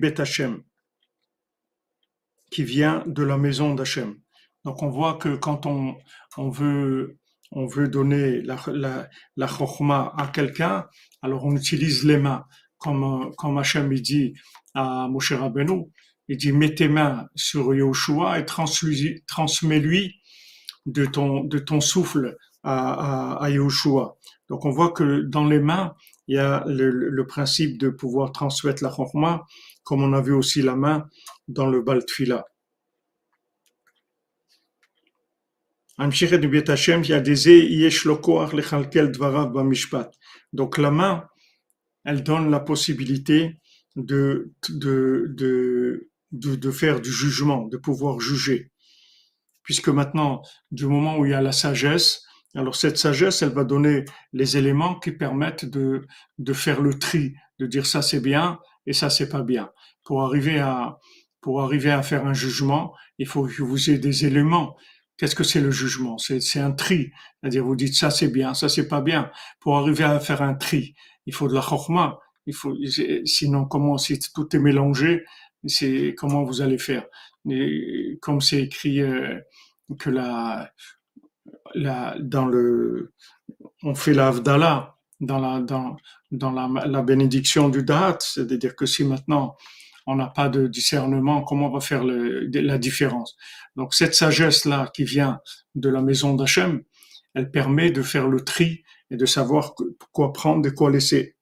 [2.50, 4.16] Qui vient de la maison d'Hachem.
[4.64, 5.96] Donc on voit que quand on,
[6.36, 7.18] on veut
[7.52, 10.86] on veut donner la, la, la à quelqu'un,
[11.22, 12.44] alors on utilise les mains.
[12.78, 14.34] Comme, comme Hachem dit
[14.74, 15.84] à Moshe Rabbeinu,
[16.28, 20.17] il dit mets tes mains sur Yahushua et transmets-lui
[20.88, 23.50] de ton, de ton souffle à, à.
[24.48, 25.94] Donc on voit que dans les mains,
[26.26, 29.44] il y a le, principe de pouvoir transmettre la chokma,
[29.84, 31.06] comme on a vu aussi la main
[31.46, 32.44] dans le Baltfila.
[40.52, 41.24] Donc la main,
[42.04, 43.58] elle donne la possibilité
[43.96, 48.70] de, de, de, de faire du jugement, de pouvoir juger.
[49.68, 50.40] Puisque maintenant,
[50.70, 52.22] du moment où il y a la sagesse,
[52.54, 56.06] alors cette sagesse, elle va donner les éléments qui permettent de,
[56.38, 59.70] de faire le tri, de dire ça c'est bien et ça c'est pas bien.
[60.04, 60.96] Pour arriver à,
[61.42, 64.74] pour arriver à faire un jugement, il faut que vous ayez des éléments
[65.18, 66.16] Qu'est-ce que c'est le jugement?
[66.16, 67.10] C'est un tri.
[67.42, 69.30] C'est-à-dire, vous dites ça c'est bien, ça c'est pas bien.
[69.58, 70.94] Pour arriver à faire un tri,
[71.26, 72.20] il faut de la chorma.
[72.46, 72.74] Il faut,
[73.24, 75.24] sinon, comment, si tout est mélangé,
[75.66, 77.04] c'est comment vous allez faire?
[78.22, 79.40] Comme c'est écrit euh,
[79.96, 80.70] que la,
[81.74, 83.12] la, dans le,
[83.82, 84.56] on fait la dans
[85.38, 85.96] la, dans,
[86.30, 89.56] dans la, la bénédiction du date, c'est-à-dire que si maintenant
[90.06, 93.36] on n'a pas de discernement, comment on va faire la différence?
[93.76, 95.40] Donc cette sagesse-là qui vient
[95.74, 96.82] de la maison d'Hachem,
[97.34, 99.74] elle permet de faire le tri et de savoir
[100.12, 101.36] quoi prendre et quoi laisser.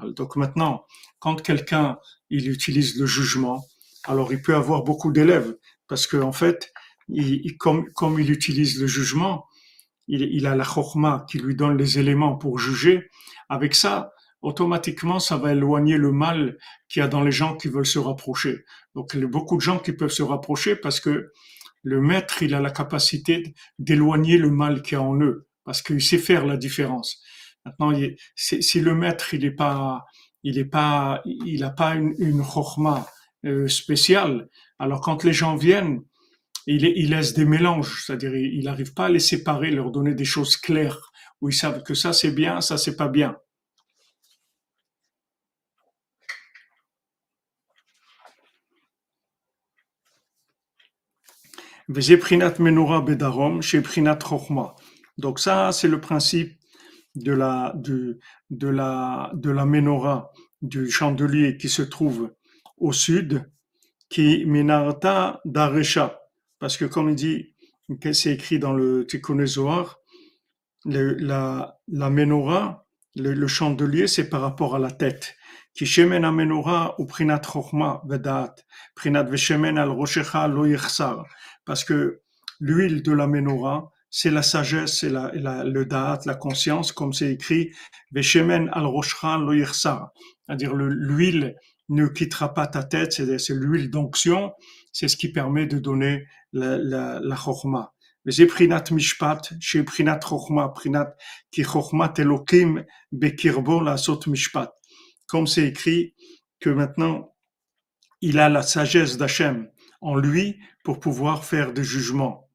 [0.00, 0.84] Donc maintenant,
[1.18, 1.98] quand quelqu'un
[2.30, 3.64] il utilise le jugement,
[4.04, 5.56] alors il peut avoir beaucoup d'élèves
[5.88, 6.72] parce qu'en en fait,
[7.08, 7.86] il, comme,
[8.18, 9.46] il utilise le jugement,
[10.06, 13.08] il, a la chokma qui lui donne les éléments pour juger,
[13.48, 16.58] avec ça, automatiquement, ça va éloigner le mal
[16.88, 18.64] qu'il y a dans les gens qui veulent se rapprocher.
[18.94, 21.32] Donc, il y a beaucoup de gens qui peuvent se rapprocher parce que
[21.82, 25.82] le maître, il a la capacité d'éloigner le mal qu'il y a en eux, parce
[25.82, 27.22] qu'il sait faire la différence.
[27.64, 27.92] Maintenant,
[28.36, 30.04] si le maître, il n'est pas,
[30.42, 33.06] il est pas, il n'a pas une, une chokma
[33.44, 34.48] euh, spéciale,
[34.80, 36.02] Alors quand les gens viennent,
[36.66, 40.24] il, il laisse des mélanges, c'est-à-dire il n'arrive pas à les séparer, leur donner des
[40.24, 43.36] choses claires, où ils savent que ça c'est bien, ça c'est pas bien.
[55.18, 56.58] Donc ça, c'est le principe
[57.14, 58.18] de la, de,
[58.50, 60.30] de la, de la menorah,
[60.62, 62.32] du chandelier qui se trouve
[62.76, 63.50] au sud,
[64.08, 66.20] qui minarta daresha.
[66.58, 67.54] Parce que comme il dit,
[68.12, 69.98] c'est écrit dans le Tikkun Zohar,
[70.84, 72.86] la, menorah,
[73.16, 75.36] le, chandelier, c'est par rapport à la tête.
[79.88, 81.24] Roshecha lo yichsar
[81.67, 82.21] Parce que
[82.59, 87.13] l'huile de la menorah, c'est la sagesse, c'est la, la, le da'at, la conscience, comme
[87.13, 87.71] c'est écrit,
[88.11, 90.11] veshemen al roshcha lo yichsar.
[90.45, 91.55] C'est-à-dire l'huile
[91.89, 94.53] ne quittera pas ta tête, c'est l'huile d'onction,
[94.91, 97.93] c'est ce qui permet de donner la, la, la chokma.
[98.25, 101.07] וזה בחינת משפט, שהיא בחינת חוכמה, בחינת
[101.51, 102.77] כי חוכמת אלוקים
[103.13, 104.69] בקרבו לעשות משפט.
[105.31, 106.13] Comme c'est écrit
[106.59, 107.33] que maintenant,
[108.21, 109.67] il a la sagesse d'Hachem
[110.01, 112.49] en lui pour pouvoir faire des jugements.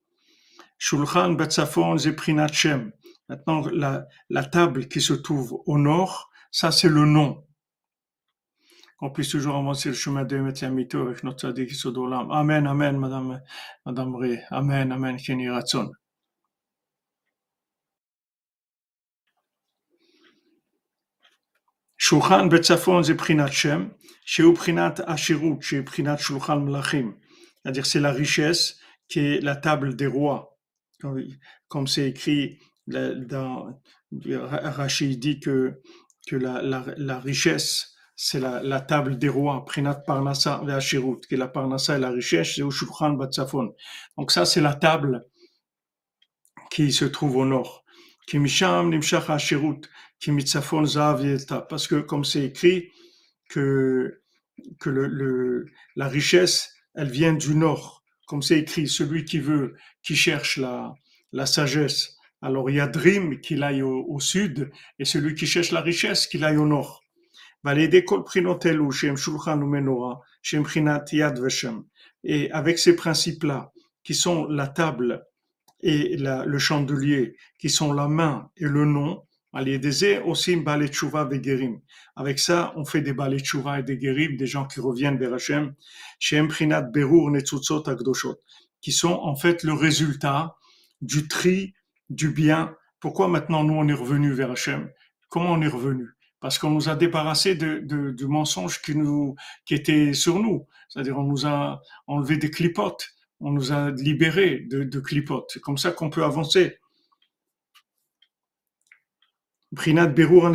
[0.79, 2.93] Shulchan Batsafon Zeprinat Shem.
[3.29, 7.45] Maintenant, la, la table qui se trouve au nord, ça c'est le nom
[8.99, 10.37] qu'on puisse toujours avancer le chemin de
[10.69, 12.31] Mito avec notre Sadiq Sodolam.
[12.33, 13.41] Amen, Amen, Madame,
[13.87, 14.41] Madame Ré.
[14.51, 15.91] Amen, Amen, Kenny Ratson.
[22.01, 23.89] שולחן בצפון זה בחינת שם,
[24.25, 27.22] שהוא בחינת עשירות, שהיא בחינת שולחן מלכים.
[27.64, 30.58] c'est-à-dire c'est la richesse qui est la table des rois.
[31.68, 33.80] Comme c'est écrit dans
[34.12, 35.82] Rachid dit que,
[36.28, 41.34] que la, la, la richesse c'est la, la, table des rois, Prinat Parnassa Ve'ashirut, qui
[41.34, 43.76] est la Parnassa et la richesse, c'est au Shulchan Batsafon.
[44.18, 45.26] Donc ça, c'est la table
[46.70, 47.84] qui se trouve au nord.
[48.28, 49.82] Kimisham Nimshach Ashirut,
[50.20, 52.92] Kimitzafon Zavieta, parce que comme c'est écrit
[53.50, 54.22] que,
[54.80, 58.04] que le, le, la richesse, elle vient du nord.
[58.28, 60.94] Comme c'est écrit, celui qui veut, qui cherche la,
[61.32, 65.46] la sagesse, alors il y a Dream qu'il aille au, au sud, et celui qui
[65.46, 67.04] cherche la richesse, qu'il aille au nord.
[72.26, 73.72] Et avec ces principes-là,
[74.04, 75.26] qui sont la table
[75.82, 79.24] et la, le chandelier, qui sont la main et le nom,
[79.54, 79.84] avec
[82.40, 85.76] ça, on fait des balais et des guérim, des gens qui reviennent vers Hachem,
[88.82, 90.56] qui sont en fait le résultat
[91.02, 91.74] du tri
[92.10, 92.76] du bien.
[93.00, 94.90] Pourquoi maintenant nous on est revenu vers Hachem?
[95.30, 96.10] Comment on est revenu?
[96.40, 99.36] Parce qu'on nous a débarrassé de, de, du mensonge qui nous
[99.66, 100.68] qui était sur nous.
[100.90, 105.50] C'est-à-dire on nous a enlevé des clipotes, on nous a libérés de, de clipotes.
[105.54, 106.78] C'est comme ça qu'on peut avancer.
[109.74, 110.46] Brinat Berur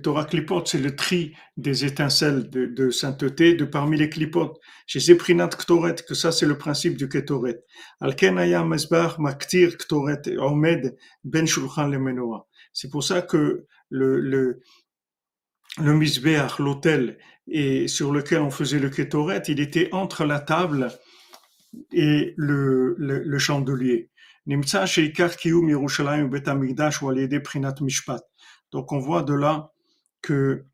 [0.00, 4.56] Torah Klipot, c'est le tri des étincelles de, sainteté de parmi les clipotes.
[4.86, 7.64] Chez ces Brinat Ktoret, que ça c'est le principe du Ketoret.
[8.00, 12.46] Alken Ayam Mesbar Maktir Ktoret Omed Ben Shulchan le.
[12.72, 14.60] C'est pour ça que le, le,
[15.78, 15.92] le
[16.62, 20.92] l'autel, et sur lequel on faisait le kétoret, il était entre la table
[21.92, 24.12] et le, le chandelier.
[28.72, 29.70] Donc on voit de là
[30.22, 30.64] que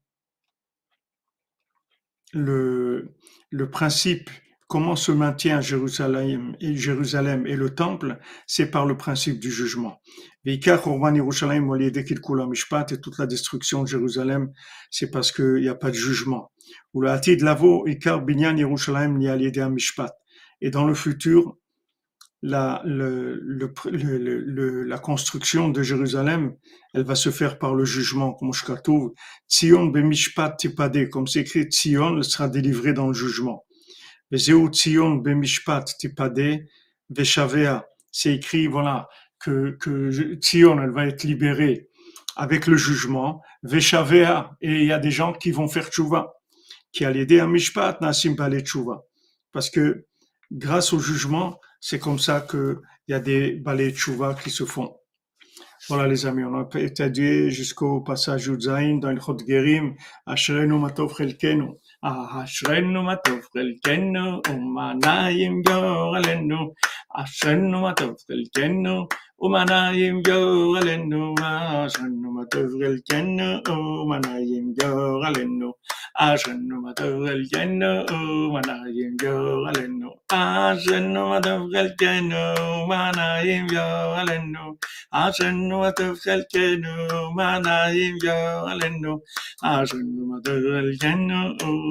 [2.33, 3.14] le,
[3.51, 4.31] le principe
[4.71, 10.01] comment se maintient Jérusalem et Jérusalem et le temple, c'est par le principe du jugement.
[10.45, 10.79] Et toute
[13.18, 14.53] la destruction de Jérusalem,
[14.91, 16.53] c'est parce qu'il n'y a pas de jugement.
[20.61, 21.57] Et dans le futur,
[22.43, 26.55] la, le, le, le, la construction de Jérusalem,
[26.95, 28.64] elle va se faire par le jugement, comme je
[29.49, 33.64] Tzion bemishpat tipade, comme c'est écrit, Tzion sera délivré dans le jugement.
[34.32, 34.53] C'est
[38.34, 41.88] écrit, voilà, que, que Tzion, elle va être libérée
[42.36, 43.43] avec le jugement.
[43.62, 46.32] Veshavea, et il y a des gens qui vont faire tchouva.
[46.93, 48.34] Qui a l'aider à Mishpat, Nasim.
[49.53, 50.07] Parce que
[50.51, 52.76] grâce au jugement, c'est comme ça qu'il
[53.09, 54.97] y a des balais tchouva qui se font.
[55.89, 59.95] Voilà les amis, on a étudié jusqu'au passage Udzaïn dans le Chod Gerim,
[60.26, 61.70] Ashrenu Matov Chelkenu.
[62.03, 66.74] אשרנו מה טוב חלקנו, ומעניים גורלנו.
[67.18, 69.08] אשרנו מה טוב חלקנו,
[69.41, 73.43] ומנעים גורלנו, אשרנו מה טוב חלקנו,
[74.01, 75.72] ומנעים גורלנו,
[76.20, 82.36] אשרנו מה טוב חלקנו, ומנעים גורלנו, אשרנו מה טוב חלקנו,
[82.84, 84.76] ומנעים גורלנו,
[85.12, 86.89] אשרנו מה טוב חלקנו,
[87.30, 89.20] ומנעים גורלנו,
[89.64, 91.89] אשרנו מה טוב חלקנו, ומנעים גורלנו.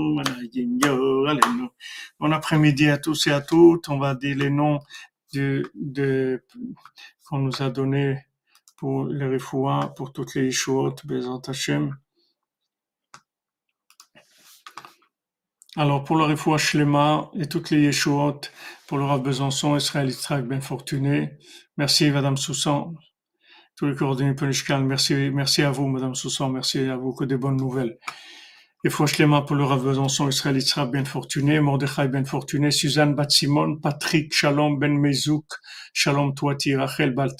[2.19, 4.79] Bon après-midi à tous et à toutes, on va dire les noms
[7.25, 8.25] qu'on nous a donné
[8.77, 11.41] pour les refoua, pour toutes les Yeshuot, Bezat.
[15.75, 18.41] Alors, pour le refoua Shlema et toutes les Yeshuot,
[18.87, 21.37] pour le Rav Besançon, Israël Yitzhak Ben Fortuné,
[21.77, 22.95] merci Madame Soussan,
[23.75, 27.37] tous les coordonnées Penishkan, merci, merci à vous Madame Soussan, merci à vous, que des
[27.37, 27.99] bonnes nouvelles.
[28.85, 33.29] Et Shlema pour le Rav Besançon, Israël Yitzhak Ben Fortuné, Mordechai Ben Fortuné, Suzanne Bat
[33.29, 35.45] Simon, Patrick Shalom Ben Mezouk,
[35.91, 37.35] Shalom Touati, Rachel Bat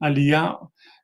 [0.00, 0.56] Alia,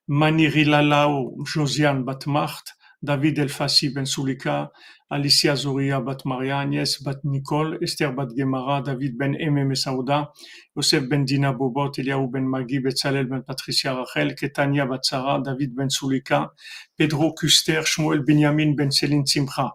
[0.06, 4.70] Maniri Lalao, Josiane Bat Macht, David Elfassi Ben Sulika,
[5.10, 10.32] Alicia Zoria Bat Maria, Agnès Bat Nicole, Esther Bat Gemara, David Ben Eme Saouda,
[10.76, 15.74] Yosef Ben Dina Bobot, Eliaou Ben Magi, Betzalel Ben Patricia Rachel, Ketania Bat Sarah, David
[15.74, 16.50] Ben Sulika,
[16.96, 19.72] Pedro Kuster, Shmuel Benjamin Ben Selin Simcha,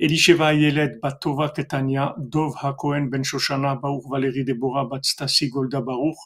[0.00, 5.82] Elisheva Yelet Bat Tova Ketania, Dov HaKohen Ben Shoshana, Baruch Valérie Deborah Bat Stasi Golda
[5.82, 6.16] Baruch,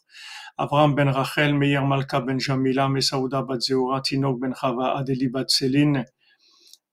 [0.58, 5.50] Abraham ben Rachel, Meir Malka ben Jamila, Mesauda bat Zeora, Tinok ben Chava, Adeli bat
[5.50, 6.04] Céline,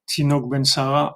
[0.05, 1.13] Tinok ben Sarah,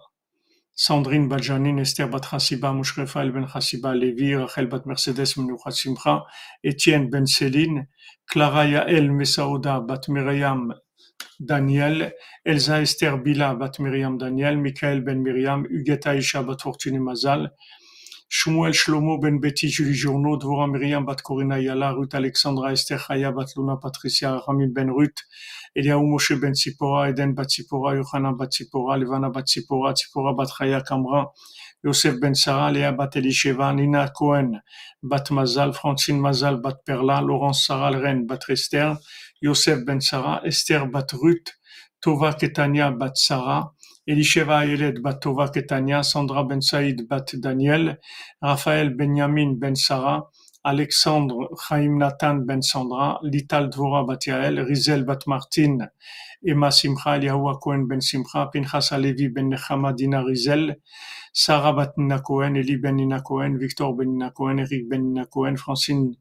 [0.79, 5.33] Sandrine bat Janine, Esther bat Chassiba, Mushrefael ben Chassiba, Levi, Rachel bat Mercedes
[5.71, 6.23] Simcha,
[6.63, 7.87] Etienne ben Céline,
[8.27, 10.71] Clara Yael Mesauda bat Miriam
[11.39, 12.13] Daniel,
[12.45, 16.63] Elsa Esther Bila bat Miriam Daniel, Michael ben Miriam, Huguette Aisha bat
[16.99, 17.49] Mazal,
[18.29, 23.33] Shmuel Shlomo Ben Betty, Julie Journeau, Dvorah Myriam Bat Corina Yala, Ruth Alexandra, Esther Chaya
[23.33, 25.23] Bat Luna, Patricia Ramim Ben Ruth,
[25.77, 28.51] Eliaou Moshe Ben Eden Bat Tzipora, Yochanan Bat
[28.99, 31.27] Levana Bat Tzipora, Bat Chaya Kamra,
[31.85, 34.59] Yosef Ben Sarah, Léa Bat Elisheva, Nina Cohen,
[35.01, 38.97] Bat Mazal, Francine Mazal, Bat Perla, Laurence Sarah Ren, Bat Esther,
[39.39, 41.53] Yosef Ben Sarah, Esther Bat Ruth,
[42.03, 43.71] Tova Ketania Bat Sarah,
[44.07, 47.99] Elisheva Ayelet bat Tova Ketania, Sandra ben Saïd bat Daniel,
[48.41, 50.29] Raphaël Benjamin ben Sarah,
[50.63, 55.79] Alexandre Chaim Nathan ben Sandra, Lital Dvora bat Yael, Rizel bat Martin,
[56.45, 60.77] Emma Simcha, Eliyahu Cohen ben Simcha, Pinchas Alevi ben Nechama Dina Rizel,
[61.33, 65.25] Sarah bat Nina Cohen, Eli ben Nina Cohen, Victor ben Nina Cohen, Eric ben Nina
[65.25, 66.15] Cohen, Francine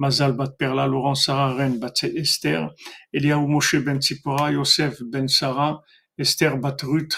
[0.00, 2.70] Mazal bat Perla, Laurent Sarah Ren bat Esther,
[3.14, 5.78] Eliyahu Moshe ben Tzipora, Yosef ben Sarah,
[6.18, 7.16] Esther bat Ruth,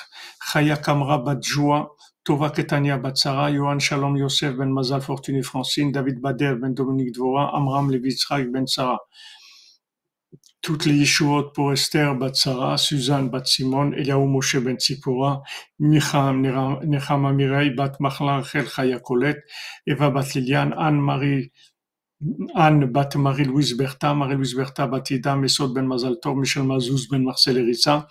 [0.53, 1.89] Chaya Kamra bat Joa,
[2.25, 7.15] Tova Ketania bat Sarah, Yohan Shalom Yosef ben Mazal Fortuné Francine, David Bader ben Dominique
[7.15, 9.01] Dvora, Amram Levitzrak ben Sarah.
[10.61, 14.77] Toutes les Yeshuot pour Esther bat Sarah, Suzanne bat Simon, Eliaou Moshe ben
[15.79, 16.43] Micham
[16.85, 19.43] Nechama Mirei bat Machlan Rachel Chaya Colette,
[19.87, 21.51] Eva bat Liliane, Anne-Marie
[22.55, 27.25] Anne bat Marie-Louise Bertha, Marie-Louise Bertha bat Ida, Mesod ben Mazal Tov, Michel Mazouz ben
[27.25, 28.07] Marcel Erissa,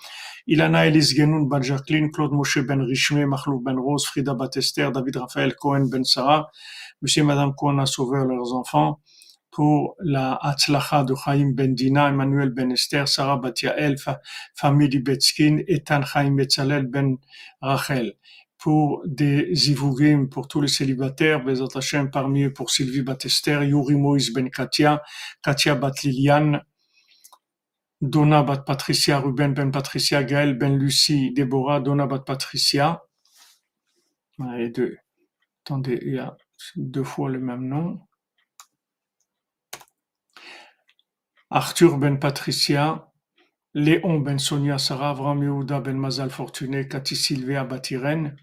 [0.48, 4.92] Ilana Elise Genoun bat Jacqueline, Claude Moshe ben Richmé, Mahlouf ben Rose, Frida bat Esther,
[4.92, 6.50] David Raphaël Cohen ben Sarah,
[7.04, 9.00] Monsieur et Madame Cohen a sauvé leurs enfants,
[9.52, 13.96] pour la Hatzlacha de Chaim ben Dina, Emmanuel ben Esther, Sarah bat Yael,
[14.56, 17.18] famille Betskin, Ethan Chaim Betzalel ben
[17.62, 18.16] Rachel
[18.60, 21.68] pour des Zivugim, pour tous les célibataires, Bezat
[22.12, 25.02] parmi eux pour Sylvie Batester, Yuri Moïse Ben Katia,
[25.42, 26.62] Katia Bat Liliane,
[28.02, 33.02] Donna Bat Patricia, Ruben Ben Patricia, Gaël Ben Lucie, Déborah, Donna Bat Patricia.
[34.58, 34.98] Et deux.
[35.64, 36.36] Attendez, il y a
[36.76, 38.02] deux fois le même nom.
[41.50, 43.10] Arthur Ben Patricia,
[43.74, 48.36] Léon Ben Sonia, Sarah Avram Ben Mazal Fortuné, Cathy Sylvia Batiren,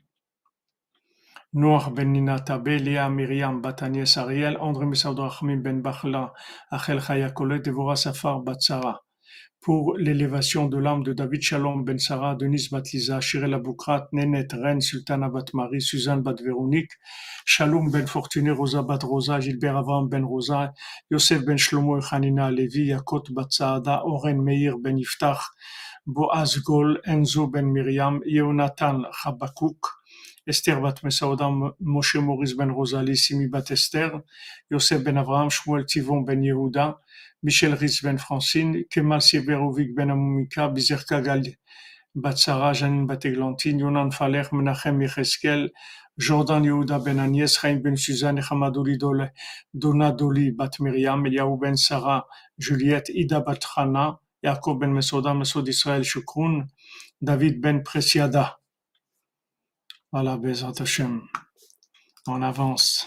[1.53, 5.19] Noir ben Nina Tabé, Léa Myriam bat Ariel, André Messaoud
[5.65, 6.33] ben Bachla,
[6.71, 8.59] Achel Chayakolet, Devora Safar bat
[9.61, 14.81] Pour l'élévation de l'âme de David Shalom ben Sarah, Denise Batliza, Shirel Aboukrat, Nenet Ren,
[14.81, 16.93] Sultana bat Marie, Suzanne bat Véronique,
[17.45, 20.73] Shalom ben Fortuné, Rosa bat Rosa, Gilbert Avram ben Rosa,
[21.11, 25.43] Yosef ben Shlomo Hanina Levi, Yakot bat Saada, Oren Meir ben Yiftach,
[26.07, 29.81] Boaz Gol, Enzo ben Miriam, Yonatan Chabakouk,
[30.47, 31.49] Esther bat Mesauda,
[31.81, 34.23] Moshe Maurice ben Rosalie, Simi bat Esther,
[34.71, 36.99] Yosef ben Abraham, Shmuel Tivon ben Yehuda,
[37.43, 41.21] Michel Ritz ben Francine, Kemal Sieberovic ben Amumika, Bizerka
[42.17, 45.71] Batsara, Janine Bateglantine, Yonan Faler, Menachem Yecheskel,
[46.19, 49.33] Jordan Yehuda Ben Agnès, Chaim Ben Suzanne, Hamadouli Dole,
[49.75, 52.25] Donna Doli Bat Miriam, Eliaou Ben Sarah,
[52.59, 56.69] Juliette Ida Batrana, Yaakov Ben Mesoda, Mesod Israël Shukroun,
[57.21, 58.57] David Ben Presiada.
[60.19, 61.29] Voilà, Bezat Hashem.
[62.27, 63.07] On avance.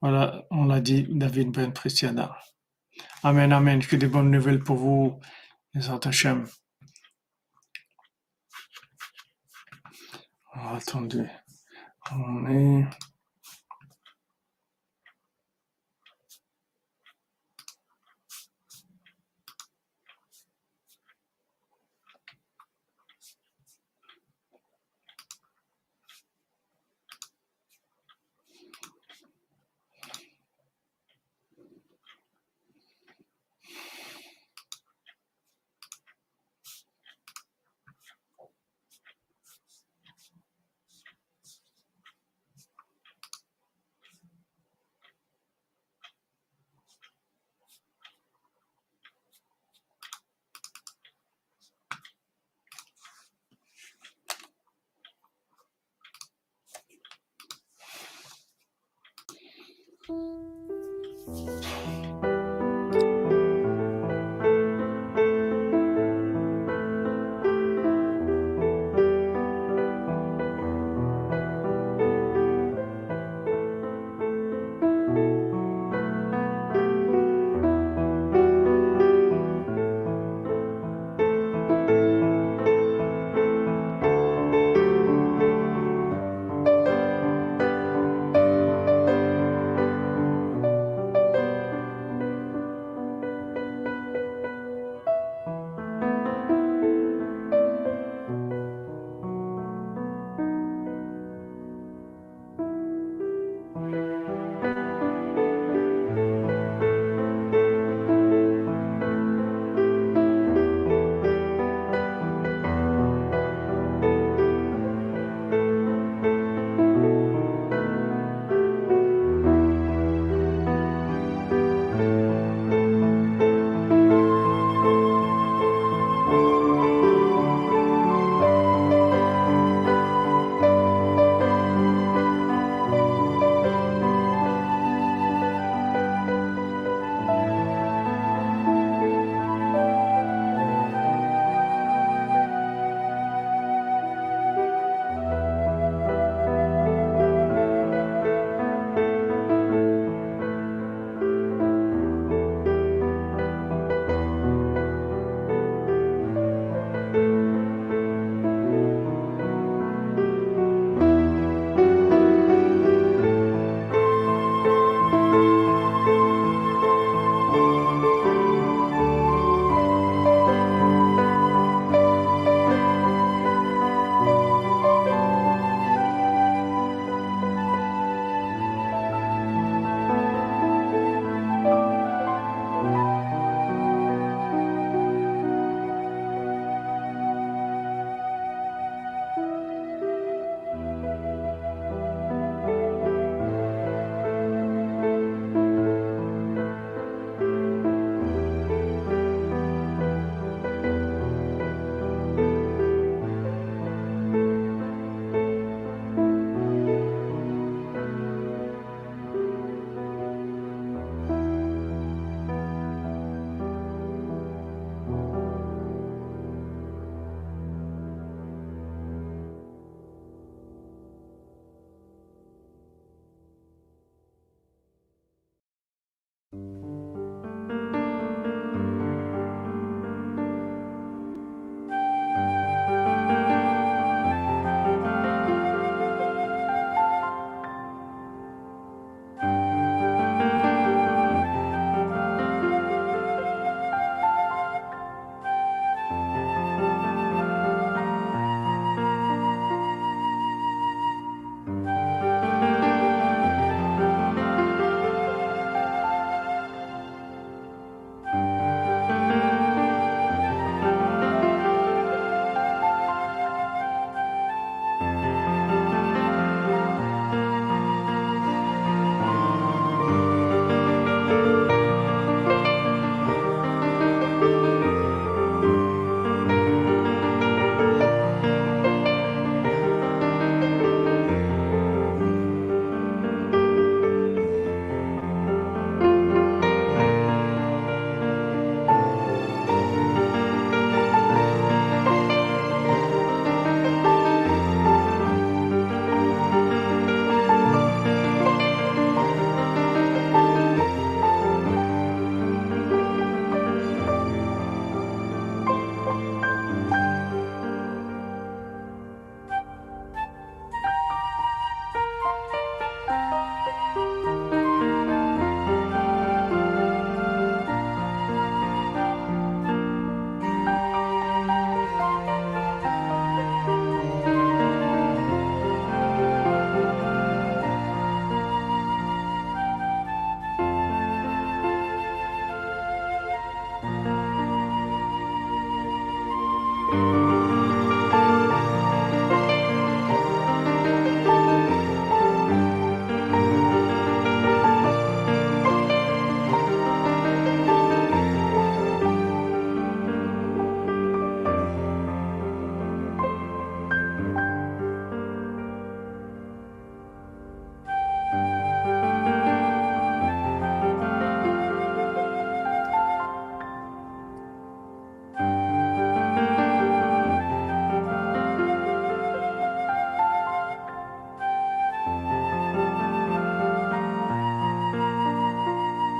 [0.00, 2.36] Voilà, on l'a dit, David Ben Presiada.
[3.22, 3.80] Amen, Amen.
[3.86, 5.20] Que des bonnes nouvelles pour vous,
[5.72, 6.44] Bezat Hashem.
[10.54, 11.30] Attendez.
[12.10, 13.05] On est.